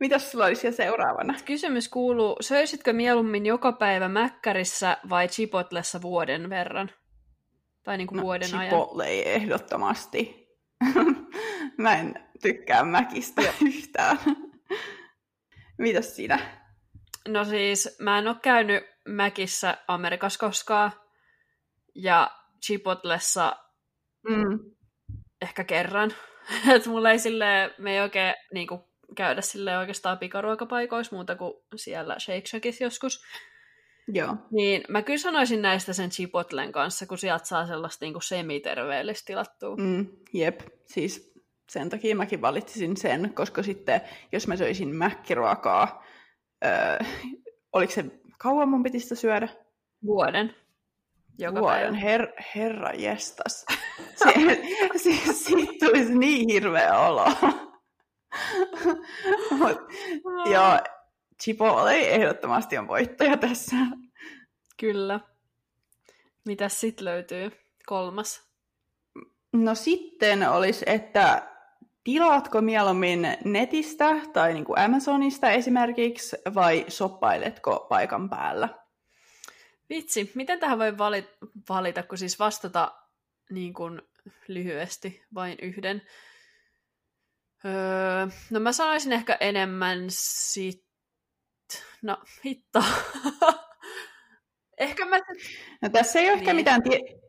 [0.00, 1.34] Mitäs sulla olisi jo seuraavana?
[1.44, 6.90] Kysymys kuuluu, söisitkö mieluummin joka päivä mäkkärissä vai chipotlessa vuoden verran?
[7.82, 9.24] Tai niin kuin no, vuoden Chipotle ajan?
[9.24, 10.48] ehdottomasti.
[11.78, 14.18] mä en tykkää mäkistä yhtään.
[15.78, 16.38] Mitäs sinä?
[17.28, 20.92] No siis, mä en ole käynyt Mäkissä Amerikassa koskaan.
[21.94, 22.30] Ja
[22.66, 23.56] Chipotlessa
[24.28, 24.58] mm.
[25.42, 26.14] ehkä kerran.
[26.74, 28.80] että mulla ei silleen, me ei oikein niin kuin,
[29.16, 33.22] käydä sille oikeastaan pikaruokapaikoissa muuta kuin siellä Shake Shackissa joskus.
[34.12, 34.36] Joo.
[34.50, 39.26] Niin mä kyllä sanoisin näistä sen Chipotlen kanssa, kun sieltä saa sellaista niin kuin semiterveellistä
[39.26, 39.76] tilattua.
[39.76, 41.32] Mm, jep, siis
[41.68, 44.00] sen takia mäkin valitsisin sen, koska sitten
[44.32, 46.04] jos mä söisin mäkkiruokaa,
[46.64, 46.98] öö,
[47.72, 48.04] oliko se
[48.38, 49.48] kauan mun piti sitä syödä?
[50.06, 50.54] Vuoden.
[51.38, 53.66] Joka Vuoden, Her, herra jestas.
[54.16, 54.32] Se,
[54.96, 57.24] se, siitä tulisi niin hirveä olo.
[59.58, 59.78] Mut,
[60.52, 60.78] joo,
[61.42, 63.76] Chipotle ehdottomasti on voittaja tässä.
[64.76, 65.20] Kyllä.
[66.44, 67.52] Mitäs sitten löytyy?
[67.86, 68.48] Kolmas.
[69.52, 71.57] No sitten olisi, että
[72.08, 78.68] tilaatko mieluummin netistä tai niin kuin Amazonista esimerkiksi vai soppailetko paikan päällä?
[79.90, 81.28] Vitsi, miten tähän voi valita,
[81.68, 82.92] valita kun siis vastata
[83.50, 84.02] niin kuin
[84.48, 86.02] lyhyesti vain yhden?
[87.64, 90.84] Öö, no mä sanoisin ehkä enemmän sit...
[92.02, 92.84] No, hitto.
[94.78, 95.16] ehkä mä...
[95.82, 96.40] No tässä ei ole niin.
[96.40, 97.27] ehkä mitään tie-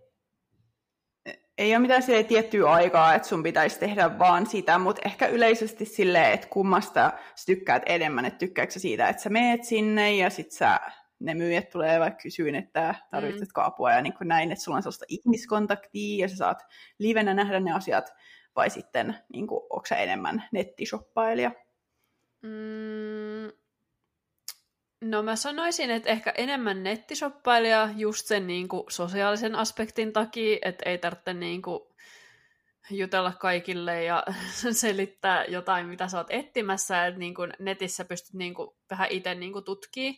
[1.59, 5.85] ei ole mitään sille tiettyä aikaa, että sun pitäisi tehdä vaan sitä, mutta ehkä yleisesti
[5.85, 10.51] silleen, että kummasta sä tykkäät enemmän, että tykkääkö siitä, että sä meet sinne ja sit
[10.51, 10.79] sä,
[11.19, 13.67] ne myyjät tulee vaikka kysyyn, että tarvitsetko mm.
[13.67, 16.65] apua ja niin kuin näin, että sulla on sellaista ihmiskontaktia ja sä saat
[16.99, 18.13] livenä nähdä ne asiat,
[18.55, 21.51] vai sitten niin kuin, onko sä enemmän nettishoppailija?
[22.41, 23.58] Mm,
[25.01, 30.89] No mä sanoisin, että ehkä enemmän nettisoppailija just sen niin kuin, sosiaalisen aspektin takia, että
[30.89, 31.81] ei tarvitse niin kuin,
[32.91, 34.23] jutella kaikille ja
[34.71, 39.35] selittää jotain, mitä sä oot etsimässä, että niin kuin, netissä pystyt niin kuin, vähän itse
[39.35, 40.15] niin tutkimaan.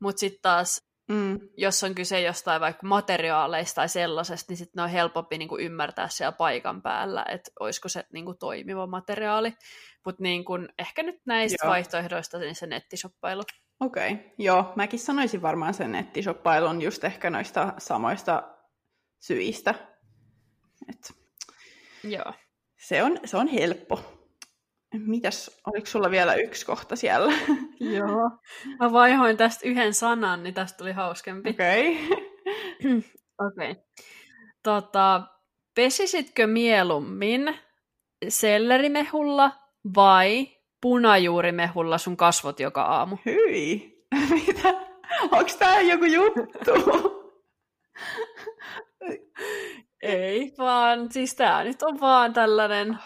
[0.00, 1.38] Mutta sitten taas, mm.
[1.56, 6.08] jos on kyse jostain vaikka materiaaleista tai sellaisesta, niin sitten on helpompi niin kuin, ymmärtää
[6.08, 9.52] siellä paikan päällä, että olisiko se niin kuin, toimiva materiaali.
[10.04, 10.44] Mutta niin
[10.78, 11.70] ehkä nyt näistä Joo.
[11.70, 13.42] vaihtoehdoista niin se nettisoppailu.
[13.80, 14.24] Okei, okay.
[14.38, 14.72] joo.
[14.76, 18.42] Mäkin sanoisin varmaan sen nettisoppailun just ehkä noista samoista
[19.18, 19.74] syistä.
[20.88, 21.14] Et
[22.04, 22.32] Joo.
[22.76, 24.18] se, on, se on helppo.
[24.94, 27.32] Mitäs, oliko sulla vielä yksi kohta siellä?
[27.96, 28.30] Joo.
[28.80, 31.50] Mä vaihoin tästä yhden sanan, niin tästä tuli hauskempi.
[31.50, 32.06] Okei.
[32.06, 32.18] Okay.
[33.46, 33.70] Okei.
[33.70, 33.82] Okay.
[34.62, 35.22] Tota,
[35.74, 37.58] pesisitkö mieluummin
[38.28, 39.52] sellerimehulla
[39.94, 43.16] vai punajuurimehulla sun kasvot joka aamu?
[43.26, 43.98] Hyi.
[44.46, 44.68] Mitä?
[45.22, 46.72] Onko tää joku juttu?
[50.02, 52.98] Ei vaan, siis tää nyt on vaan tällainen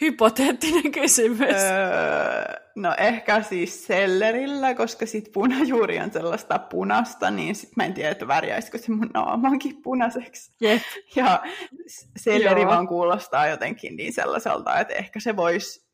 [0.00, 1.54] hypoteettinen kysymys.
[1.54, 7.94] Öö, no ehkä siis sellerillä, koska sit punajuuri on sellaista punasta, niin sit mä en
[7.94, 10.52] tiedä, että värjäisikö se mun naamaankin punaiseksi.
[10.60, 10.82] Jep.
[11.16, 11.42] Ja
[12.16, 12.70] selleri Joo.
[12.70, 15.89] vaan kuulostaa jotenkin niin sellaiselta, että ehkä se voisi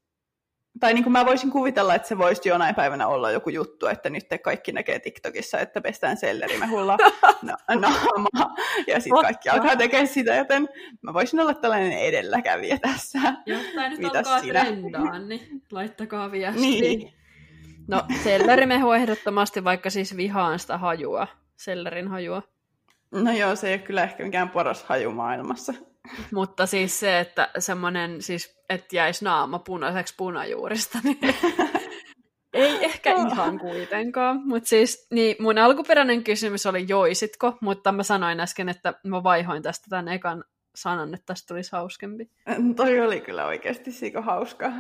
[0.81, 4.11] tai niin kuin mä voisin kuvitella, että se voisi jonain päivänä olla joku juttu, että
[4.11, 6.97] nyt te kaikki näkee TikTokissa, että pestään sellerimehulla
[7.43, 8.55] na- naamaa,
[8.87, 10.69] ja sitten kaikki alkaa tekemään sitä, joten
[11.03, 13.19] mä voisin olla tällainen edelläkävijä tässä.
[13.47, 14.61] Jos tää nyt Mitäs alkaa sinä?
[14.65, 16.61] trendaa, niin laittakaa viestiä.
[16.61, 17.13] Niin.
[17.89, 22.43] No, sellerimehu ehdottomasti, vaikka siis vihaan sitä hajua, sellerin hajua.
[23.11, 25.75] No joo, se ei ole kyllä ehkä mikään paras haju maailmassa.
[26.33, 31.19] Mutta siis se, että semmoinen, siis, että jäisi naama punaiseksi punajuurista, niin
[32.53, 34.41] ei ehkä ihan kuitenkaan.
[34.45, 39.63] Mutta siis, niin mun alkuperäinen kysymys oli joisitko, mutta mä sanoin äsken, että mä vaihoin
[39.63, 40.45] tästä tämän ekan
[40.75, 42.31] sanan, että tästä tulisi hauskempi.
[42.77, 44.73] Toi oli kyllä oikeasti siko hauska.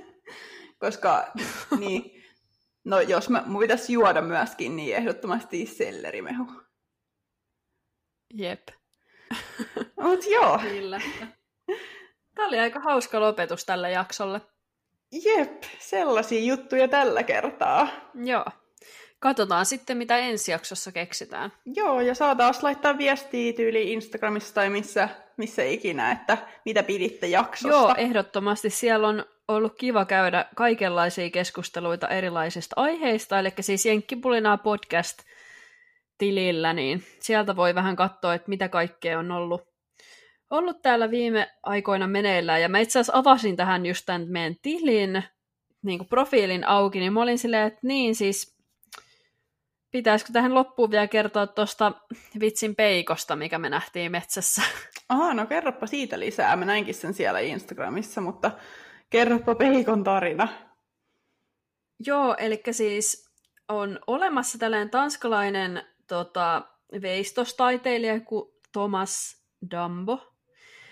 [0.80, 1.32] Koska,
[1.78, 2.24] niin,
[2.84, 6.46] no jos mä, mun pitäisi juoda myöskin, niin ehdottomasti sellerimehu.
[8.34, 8.68] Jep.
[10.00, 11.00] Mut joo, Kyllä.
[12.34, 14.40] Tämä oli aika hauska lopetus tälle jaksolle.
[15.24, 17.88] jep, sellaisia juttuja tällä kertaa.
[18.14, 18.44] Joo.
[19.18, 21.52] Katsotaan sitten, mitä ensi jaksossa keksitään.
[21.66, 27.26] Joo, ja saa taas laittaa viestiä tyyli Instagramissa tai missä, missä ikinä, että mitä piditte
[27.26, 27.76] jaksosta.
[27.76, 28.70] Joo, ehdottomasti.
[28.70, 35.18] Siellä on ollut kiva käydä kaikenlaisia keskusteluita erilaisista aiheista, eli siis Jenkkipulinaa podcast
[36.18, 39.62] tilillä, niin sieltä voi vähän katsoa, että mitä kaikkea on ollut,
[40.50, 42.62] ollut täällä viime aikoina meneillään.
[42.62, 45.22] Ja mä itse asiassa avasin tähän just tämän meidän tilin,
[45.82, 48.54] niin kuin profiilin auki, niin mä olin silleen, että niin siis,
[49.90, 51.92] pitäisikö tähän loppuun vielä kertoa tuosta
[52.40, 54.62] vitsin peikosta, mikä me nähtiin metsässä.
[55.08, 56.56] Aha, no kerropa siitä lisää.
[56.56, 58.50] Mä näinkin sen siellä Instagramissa, mutta
[59.10, 60.48] kerropa peikon tarina.
[62.06, 63.30] Joo, eli siis
[63.68, 66.62] on olemassa tällainen tanskalainen tota,
[67.02, 70.32] veistostaiteilija kuin Thomas Dambo.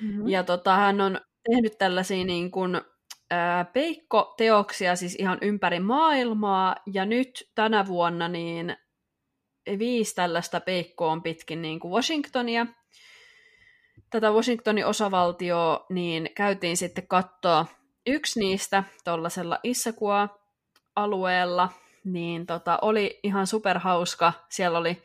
[0.01, 0.29] Mm-hmm.
[0.29, 2.81] Ja tota, hän on tehnyt tällaisia niin kuin,
[3.31, 6.77] ää, peikkoteoksia siis ihan ympäri maailmaa.
[6.93, 8.77] Ja nyt tänä vuonna niin
[9.79, 12.67] viisi tällaista peikkoa on pitkin niin kuin Washingtonia.
[14.11, 17.67] Tätä Washingtonin osavaltioa niin käytiin sitten katsoa
[18.07, 21.69] yksi niistä tuollaisella Issakua-alueella,
[22.05, 24.33] niin tota, oli ihan superhauska.
[24.49, 25.03] Siellä oli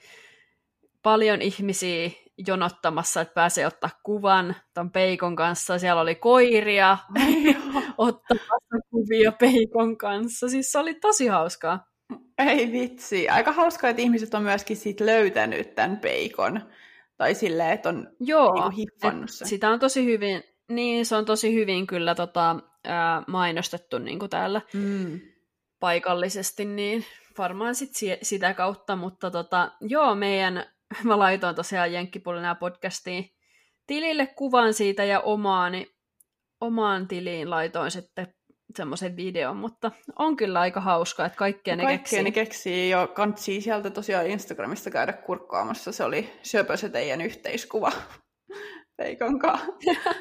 [1.04, 2.10] paljon ihmisiä
[2.48, 5.80] jonottamassa, että pääsee ottaa kuvan ton peikon kanssa.
[5.80, 6.98] Siellä oli koiria
[7.98, 10.50] ottamassa kuvia peikon kanssa.
[10.50, 11.86] Siis se oli tosi hauskaa.
[12.38, 13.30] Ei vitsi.
[13.30, 16.62] Aika hauskaa, että ihmiset on myöskin sit löytänyt tämän peikon.
[17.18, 19.48] Tai silleen, että on Joo, niinku hiffannut et sen.
[19.48, 24.30] sitä on tosi hyvin, niin se on tosi hyvin kyllä tota, ää, mainostettu niin kuin
[24.30, 25.20] täällä Mm.
[25.80, 27.06] Paikallisesti, niin
[27.38, 30.66] varmaan sit si- sitä kautta, mutta tota, joo, meidän,
[31.04, 33.30] mä laitoin tosiaan Jenkkipulina podcastiin
[33.88, 35.88] tilille kuvan siitä ja omaani,
[36.62, 38.34] omaan tiliin laitoin sitten
[38.76, 42.24] semmoisen videon, mutta on kyllä aika hauskaa, että kaikkea ne Kaikkea keksii.
[42.24, 45.92] ne keksii jo kantsii sieltä tosiaan Instagramista käydä kurkkaamassa.
[45.92, 47.92] Se oli söpö se teidän yhteiskuva
[48.98, 49.68] peikon kanssa.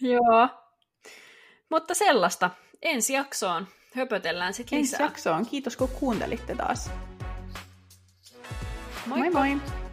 [0.00, 0.48] Joo.
[1.70, 2.50] Mutta sellaista.
[2.82, 5.06] Ensi jaksoon höpötellään sitten Ensi lisää.
[5.06, 5.46] jaksoon.
[5.46, 6.90] Kiitos kun kuuntelitte taas.
[9.06, 9.30] Moikka!
[9.38, 9.54] moi!
[9.54, 9.85] moi.